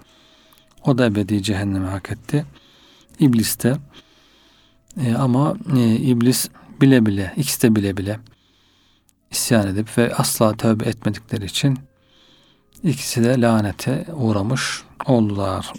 O 0.83 0.97
da 0.97 1.05
ebedi 1.05 1.43
cehennemi 1.43 1.87
hak 1.87 2.11
etti. 2.11 2.45
İblis 3.19 3.63
de 3.63 3.77
e, 5.04 5.14
ama 5.14 5.56
e, 5.76 5.96
iblis 5.96 6.48
bile 6.80 7.06
bile, 7.06 7.32
ikisi 7.36 7.62
de 7.62 7.76
bile 7.76 7.96
bile 7.96 8.20
isyan 9.30 9.66
edip 9.66 9.98
ve 9.98 10.14
asla 10.14 10.56
tövbe 10.56 10.84
etmedikleri 10.84 11.44
için 11.44 11.78
ikisi 12.82 13.24
de 13.24 13.40
lanete 13.40 14.06
uğramış 14.12 14.82
oldular. 15.06 15.72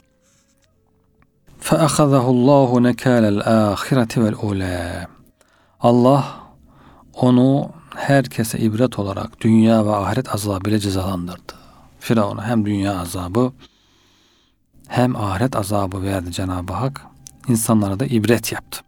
فَأَخَذَهُ 1.62 2.26
اللّٰهُ 2.36 2.70
نَكَالَ 2.90 3.24
الْآخِرَةِ 3.36 4.14
وَالْاُولَى 4.22 5.06
Allah 5.80 6.26
onu 7.14 7.70
herkese 7.96 8.60
ibret 8.60 9.00
olarak 9.00 9.42
dünya 9.42 9.86
ve 9.86 9.96
ahiret 9.96 10.36
azabıyla 10.36 10.80
cezalandırdı. 10.80 11.54
Firavun'a 12.00 12.48
hem 12.48 12.66
dünya 12.66 13.00
azabı 13.00 13.52
hem 14.88 15.16
ahiret 15.16 15.56
azabı 15.56 16.04
verdi 16.04 16.32
Cenab-ı 16.32 16.74
Hak. 16.74 17.02
İnsanlara 17.48 18.00
da 18.00 18.06
ibret 18.06 18.52
yaptı. 18.52 18.82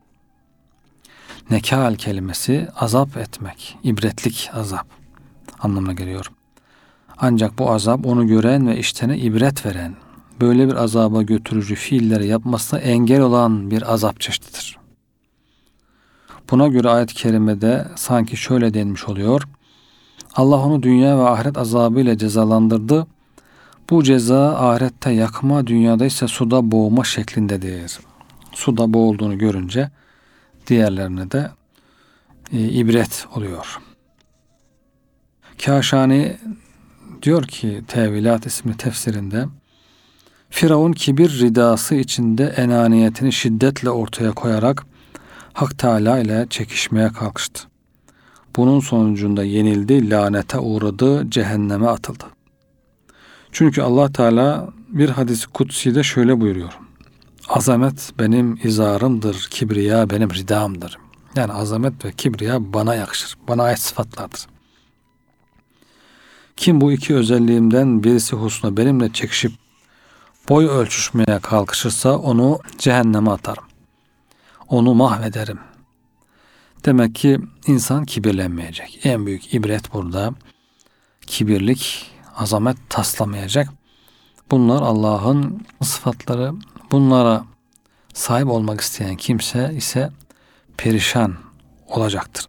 Nekal 1.51 1.94
kelimesi 1.94 2.68
azap 2.76 3.16
etmek, 3.16 3.78
ibretlik 3.82 4.51
azap 4.55 4.86
anlamına 5.61 5.92
geliyor. 5.92 6.32
Ancak 7.18 7.59
bu 7.59 7.70
azap 7.70 8.07
onu 8.07 8.26
gören 8.26 8.68
ve 8.68 8.78
iştene 8.78 9.18
ibret 9.18 9.66
veren, 9.66 9.94
böyle 10.40 10.68
bir 10.68 10.74
azaba 10.74 11.22
götürücü 11.22 11.74
fiilleri 11.74 12.26
yapmasına 12.26 12.80
engel 12.80 13.20
olan 13.20 13.70
bir 13.70 13.92
azap 13.92 14.20
çeşididir. 14.20 14.78
Buna 16.51 16.68
göre 16.68 16.88
ayet-i 16.88 17.14
kerimede 17.14 17.88
sanki 17.96 18.36
şöyle 18.36 18.74
denmiş 18.74 19.09
oluyor. 19.09 19.49
Allah 20.36 20.57
onu 20.57 20.82
dünya 20.82 21.18
ve 21.18 21.28
ahiret 21.28 21.59
azabıyla 21.59 22.18
cezalandırdı. 22.18 23.07
Bu 23.90 24.03
ceza 24.03 24.57
ahirette 24.57 25.11
yakma, 25.11 25.66
dünyada 25.66 26.07
ise 26.07 26.28
suda 26.28 26.70
boğma 26.70 27.05
şeklindedir. 27.05 27.99
Suda 28.53 28.94
boğulduğunu 28.94 29.38
görünce 29.38 29.90
diğerlerine 30.69 31.31
de 31.31 31.51
e, 32.53 32.59
ibret 32.59 33.27
oluyor. 33.35 33.79
Kaşani 35.64 36.37
diyor 37.23 37.43
ki 37.43 37.83
Tevilat 37.89 38.47
isimli 38.47 38.77
tefsirinde 38.77 39.47
Firavun 40.51 40.93
kibir 40.93 41.41
ridası 41.41 41.95
içinde 41.95 42.45
enaniyetini 42.45 43.33
şiddetle 43.33 43.91
ortaya 43.91 44.33
koyarak 44.33 44.87
Hak 45.53 45.79
Teala 45.79 46.19
ile 46.19 46.47
çekişmeye 46.51 47.09
kalkıştı. 47.09 47.62
Bunun 48.57 48.81
sonucunda 48.81 49.45
yenildi, 49.45 50.11
lanete 50.11 50.59
uğradı, 50.59 51.31
cehenneme 51.31 51.87
atıldı. 51.87 52.25
Çünkü 53.53 53.83
Allah 53.83 54.12
Teala 54.12 54.69
bir 54.89 55.09
hadis 55.09 55.47
kutsi'de 55.47 56.03
şöyle 56.03 56.41
buyuruyor. 56.41 56.79
Azamet 57.49 58.12
benim 58.18 58.59
izarımdır, 58.64 59.46
kibriya 59.51 60.11
benim 60.11 60.30
ridamdır. 60.34 60.99
Yani 61.36 61.53
azamet 61.53 62.05
ve 62.05 62.12
kibriya 62.12 62.72
bana 62.72 62.94
yakışır. 62.94 63.38
Bana 63.49 63.62
ait 63.62 63.78
sıfatlardır. 63.78 64.46
Kim 66.57 66.80
bu 66.80 66.92
iki 66.92 67.14
özelliğimden 67.14 68.05
birisi 68.05 68.36
husna 68.36 68.76
benimle 68.76 69.12
çekişip 69.12 69.53
boy 70.49 70.66
ölçüşmeye 70.66 71.38
kalkışırsa 71.42 72.18
onu 72.18 72.61
cehenneme 72.78 73.30
atarım. 73.30 73.64
Onu 74.68 74.94
mahvederim. 74.94 75.59
Demek 76.84 77.14
ki 77.14 77.38
insan 77.66 78.05
kibirlenmeyecek. 78.05 79.01
En 79.05 79.26
büyük 79.26 79.55
ibret 79.55 79.94
burada 79.94 80.34
kibirlik, 81.26 82.11
azamet 82.36 82.76
taslamayacak. 82.88 83.68
Bunlar 84.51 84.82
Allah'ın 84.82 85.66
sıfatları. 85.82 86.53
Bunlara 86.91 87.45
sahip 88.14 88.49
olmak 88.49 88.80
isteyen 88.80 89.16
kimse 89.16 89.74
ise 89.76 90.11
perişan 90.76 91.34
olacaktır. 91.89 92.47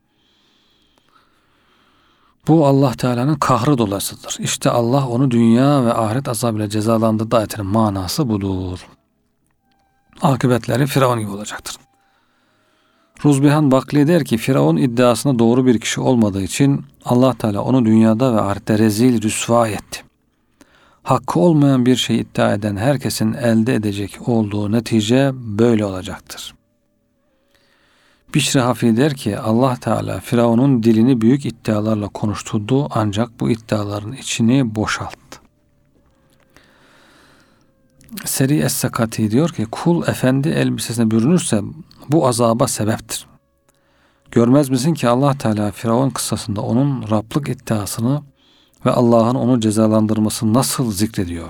Bu 2.48 2.68
Allah 2.68 2.92
Teala'nın 2.92 3.36
kahrı 3.36 3.78
dolayısıdır. 3.78 4.38
İşte 4.40 4.70
Allah 4.70 5.08
onu 5.08 5.32
dünya 5.32 5.86
ve 5.86 5.94
ahiret 5.94 6.28
azabıyla 6.28 6.70
cezalandırdı 6.70 7.38
ayetinin 7.38 7.68
manası 7.68 8.30
budur. 8.30 8.88
Akıbetleri 10.22 10.88
Firavun 10.88 11.20
gibi 11.20 11.32
olacaktır. 11.32 11.76
Ruzbihan 13.26 13.72
Bakli 13.72 14.08
der 14.08 14.26
ki 14.26 14.38
Firavun 14.38 14.78
iddiasında 14.78 15.40
doğru 15.40 15.66
bir 15.66 15.80
kişi 15.80 16.02
olmadığı 16.02 16.42
için 16.42 16.86
Allah 17.06 17.34
Teala 17.34 17.62
onu 17.62 17.86
dünyada 17.86 18.36
ve 18.36 18.42
ahirette 18.42 18.78
rezil 18.78 19.22
rüsva 19.22 19.68
etti. 19.68 20.04
Hakkı 21.04 21.40
olmayan 21.40 21.86
bir 21.86 21.96
şey 21.96 22.20
iddia 22.20 22.54
eden 22.54 22.78
herkesin 22.78 23.34
elde 23.34 23.76
edecek 23.76 24.30
olduğu 24.30 24.72
netice 24.72 25.32
böyle 25.34 25.86
olacaktır. 25.86 26.56
Bişri 28.34 28.60
Hafi 28.60 28.98
der 28.98 29.14
ki 29.14 29.40
Allah 29.40 29.76
Teala 29.76 30.20
Firavun'un 30.20 30.84
dilini 30.84 31.22
büyük 31.22 31.46
iddialarla 31.46 32.08
konuşturdu 32.08 32.88
ancak 32.92 33.40
bu 33.40 33.50
iddiaların 33.50 34.12
içini 34.12 34.76
boşalttı. 34.76 35.40
Seri 38.26 38.60
Es-Sakati 38.60 39.32
diyor 39.32 39.50
ki 39.50 39.66
kul 39.72 40.08
efendi 40.08 40.50
elbisesine 40.50 41.12
bürünürse 41.12 41.62
bu 42.10 42.28
azaba 42.28 42.68
sebeptir. 42.68 43.28
Görmez 44.32 44.70
misin 44.70 44.94
ki 44.94 45.10
Allah 45.10 45.38
Teala 45.38 45.72
Firavun 45.72 46.10
kıssasında 46.10 46.62
onun 46.62 47.10
Rablık 47.12 47.50
iddiasını 47.50 48.22
ve 48.86 48.92
Allah'ın 48.92 49.36
onu 49.36 49.60
cezalandırmasını 49.60 50.54
nasıl 50.54 50.92
zikrediyor? 50.92 51.50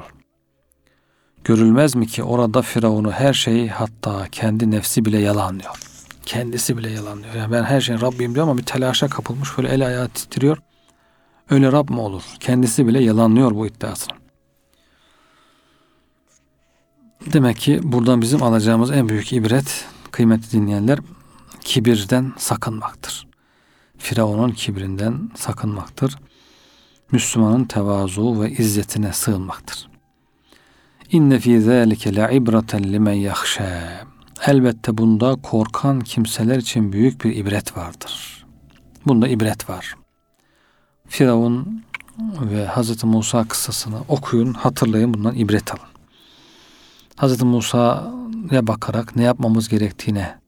Görülmez 1.43 1.95
mi 1.95 2.07
ki 2.07 2.23
orada 2.23 2.61
Firavun'u 2.61 3.11
her 3.11 3.33
şeyi 3.33 3.69
hatta 3.69 4.27
kendi 4.31 4.71
nefsi 4.71 5.05
bile 5.05 5.19
yalanlıyor. 5.19 5.79
Kendisi 6.25 6.77
bile 6.77 6.89
yalanlıyor. 6.89 7.35
Yani 7.35 7.51
ben 7.51 7.63
her 7.63 7.81
şeyin 7.81 8.01
Rabbim 8.01 8.35
diyor 8.35 8.47
ama 8.47 8.57
bir 8.57 8.63
telaşa 8.63 9.07
kapılmış 9.07 9.57
böyle 9.57 9.69
el 9.69 9.87
ayağı 9.87 10.09
titriyor. 10.09 10.57
Öyle 11.49 11.71
Rab 11.71 11.89
mı 11.89 12.01
olur? 12.01 12.23
Kendisi 12.39 12.87
bile 12.87 13.03
yalanlıyor 13.03 13.51
bu 13.55 13.67
iddiasını. 13.67 14.13
Demek 17.33 17.57
ki 17.57 17.79
buradan 17.83 18.21
bizim 18.21 18.43
alacağımız 18.43 18.91
en 18.91 19.09
büyük 19.09 19.33
ibret 19.33 19.85
kıymetli 20.11 20.51
dinleyenler 20.51 20.99
kibirden 21.61 22.33
sakınmaktır. 22.37 23.27
Firavun'un 23.97 24.51
kibrinden 24.51 25.31
sakınmaktır. 25.35 26.15
Müslümanın 27.11 27.65
tevazu 27.65 28.41
ve 28.41 28.51
izzetine 28.51 29.13
sığınmaktır. 29.13 29.89
İnne 31.11 31.39
fî 31.39 31.61
zâlike 31.61 32.15
le 32.15 32.35
ibreten 32.35 32.83
limen 32.83 33.13
yahşâ. 33.13 33.89
Elbette 34.45 34.97
bunda 34.97 35.35
korkan 35.35 35.99
kimseler 35.99 36.57
için 36.57 36.93
büyük 36.93 37.23
bir 37.23 37.35
ibret 37.35 37.77
vardır. 37.77 38.45
Bunda 39.05 39.27
ibret 39.27 39.69
var. 39.69 39.95
Firavun 41.07 41.83
ve 42.41 42.67
Hz. 42.67 43.03
Musa 43.03 43.47
kıssasını 43.47 44.01
okuyun, 44.07 44.53
hatırlayın, 44.53 45.13
bundan 45.13 45.35
ibret 45.35 45.71
alın. 45.71 45.89
Hz. 47.17 47.41
Musa'ya 47.41 48.67
bakarak 48.67 49.15
ne 49.15 49.23
yapmamız 49.23 49.69
gerektiğine 49.69 50.39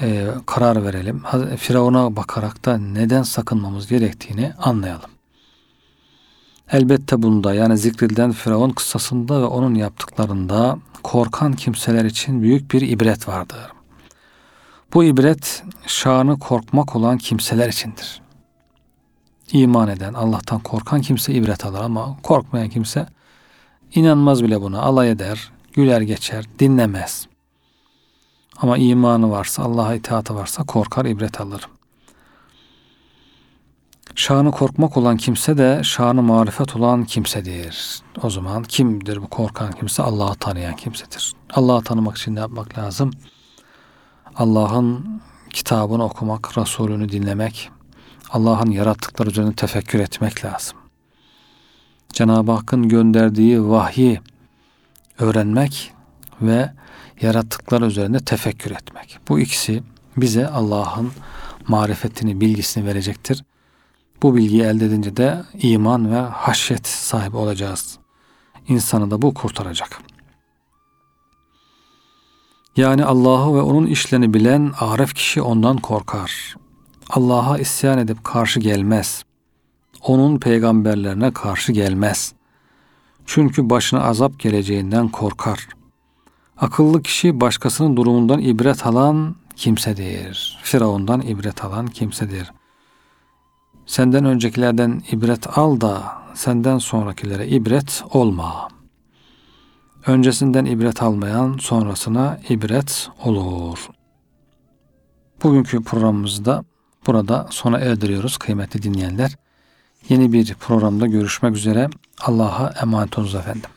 e, 0.00 0.26
karar 0.46 0.84
verelim. 0.84 1.22
Firavun'a 1.56 2.16
bakarak 2.16 2.64
da 2.64 2.78
neden 2.78 3.22
sakınmamız 3.22 3.86
gerektiğini 3.86 4.52
anlayalım. 4.58 5.10
Elbette 6.72 7.22
bunda 7.22 7.54
yani 7.54 7.78
zikredilen 7.78 8.32
Firavun 8.32 8.70
kıssasında 8.70 9.42
ve 9.42 9.44
onun 9.44 9.74
yaptıklarında 9.74 10.78
korkan 11.02 11.52
kimseler 11.52 12.04
için 12.04 12.42
büyük 12.42 12.72
bir 12.72 12.80
ibret 12.80 13.28
vardır. 13.28 13.58
Bu 14.94 15.04
ibret 15.04 15.64
şanı 15.86 16.38
korkmak 16.38 16.96
olan 16.96 17.18
kimseler 17.18 17.68
içindir. 17.68 18.22
İman 19.52 19.88
eden, 19.88 20.14
Allah'tan 20.14 20.60
korkan 20.60 21.00
kimse 21.00 21.32
ibret 21.32 21.64
alır 21.64 21.80
ama 21.80 22.16
korkmayan 22.22 22.68
kimse 22.68 23.06
inanmaz 23.94 24.42
bile 24.42 24.60
buna, 24.60 24.82
alay 24.82 25.10
eder, 25.10 25.52
güler 25.72 26.00
geçer, 26.00 26.44
dinlemez. 26.58 27.26
Ama 28.56 28.78
imanı 28.78 29.30
varsa, 29.30 29.62
Allah'a 29.62 29.94
itaatı 29.94 30.34
varsa 30.34 30.64
korkar, 30.64 31.04
ibret 31.04 31.40
alır. 31.40 31.68
Şanı 34.14 34.50
korkmak 34.50 34.96
olan 34.96 35.16
kimse 35.16 35.58
de 35.58 35.80
şanı 35.84 36.22
marifet 36.22 36.76
olan 36.76 37.04
kimsedir. 37.04 38.02
O 38.22 38.30
zaman 38.30 38.62
kimdir 38.62 39.22
bu 39.22 39.28
korkan 39.28 39.72
kimse? 39.72 40.02
Allah'ı 40.02 40.34
tanıyan 40.34 40.76
kimsedir. 40.76 41.34
Allah'ı 41.54 41.82
tanımak 41.82 42.16
için 42.18 42.34
ne 42.34 42.40
yapmak 42.40 42.78
lazım? 42.78 43.10
Allah'ın 44.36 45.20
kitabını 45.50 46.04
okumak, 46.04 46.58
Resulünü 46.58 47.08
dinlemek, 47.08 47.70
Allah'ın 48.30 48.70
yarattıkları 48.70 49.30
üzerine 49.30 49.52
tefekkür 49.52 50.00
etmek 50.00 50.44
lazım. 50.44 50.78
Cenab-ı 52.12 52.52
Hakk'ın 52.52 52.88
gönderdiği 52.88 53.68
vahyi 53.68 54.20
öğrenmek 55.18 55.92
ve 56.42 56.72
yarattıkları 57.20 57.86
üzerinde 57.86 58.18
tefekkür 58.18 58.70
etmek. 58.70 59.18
Bu 59.28 59.40
ikisi 59.40 59.82
bize 60.16 60.48
Allah'ın 60.48 61.12
marifetini, 61.68 62.40
bilgisini 62.40 62.86
verecektir. 62.86 63.44
Bu 64.22 64.36
bilgiyi 64.36 64.62
elde 64.62 64.86
edince 64.86 65.16
de 65.16 65.44
iman 65.54 66.12
ve 66.12 66.18
haşyet 66.18 66.86
sahibi 66.86 67.36
olacağız. 67.36 67.98
İnsanı 68.68 69.10
da 69.10 69.22
bu 69.22 69.34
kurtaracak. 69.34 70.00
Yani 72.76 73.04
Allah'ı 73.04 73.54
ve 73.54 73.60
onun 73.60 73.86
işlerini 73.86 74.34
bilen 74.34 74.72
arif 74.80 75.14
kişi 75.14 75.42
ondan 75.42 75.76
korkar. 75.76 76.56
Allah'a 77.10 77.58
isyan 77.58 77.98
edip 77.98 78.24
karşı 78.24 78.60
gelmez. 78.60 79.24
Onun 80.02 80.38
peygamberlerine 80.38 81.32
karşı 81.32 81.72
gelmez. 81.72 82.32
Çünkü 83.26 83.70
başına 83.70 84.02
azap 84.02 84.38
geleceğinden 84.38 85.08
korkar. 85.08 85.68
Akıllı 86.56 87.02
kişi 87.02 87.40
başkasının 87.40 87.96
durumundan 87.96 88.40
ibret 88.40 88.86
alan 88.86 89.36
kimsedir. 89.56 90.58
Firavundan 90.62 91.20
ibret 91.20 91.64
alan 91.64 91.86
kimsedir. 91.86 92.52
Senden 93.90 94.24
öncekilerden 94.24 95.02
ibret 95.12 95.58
al 95.58 95.80
da 95.80 96.22
senden 96.34 96.78
sonrakilere 96.78 97.48
ibret 97.48 98.04
olma. 98.12 98.68
Öncesinden 100.06 100.64
ibret 100.64 101.02
almayan 101.02 101.56
sonrasına 101.60 102.40
ibret 102.48 103.10
olur. 103.24 103.88
Bugünkü 105.42 105.82
programımızda 105.82 106.64
burada 107.06 107.46
sona 107.50 107.78
erdiriyoruz 107.78 108.36
kıymetli 108.36 108.82
dinleyenler. 108.82 109.36
Yeni 110.08 110.32
bir 110.32 110.54
programda 110.54 111.06
görüşmek 111.06 111.56
üzere. 111.56 111.88
Allah'a 112.20 112.72
emanet 112.82 113.18
olunuz 113.18 113.34
efendim. 113.34 113.70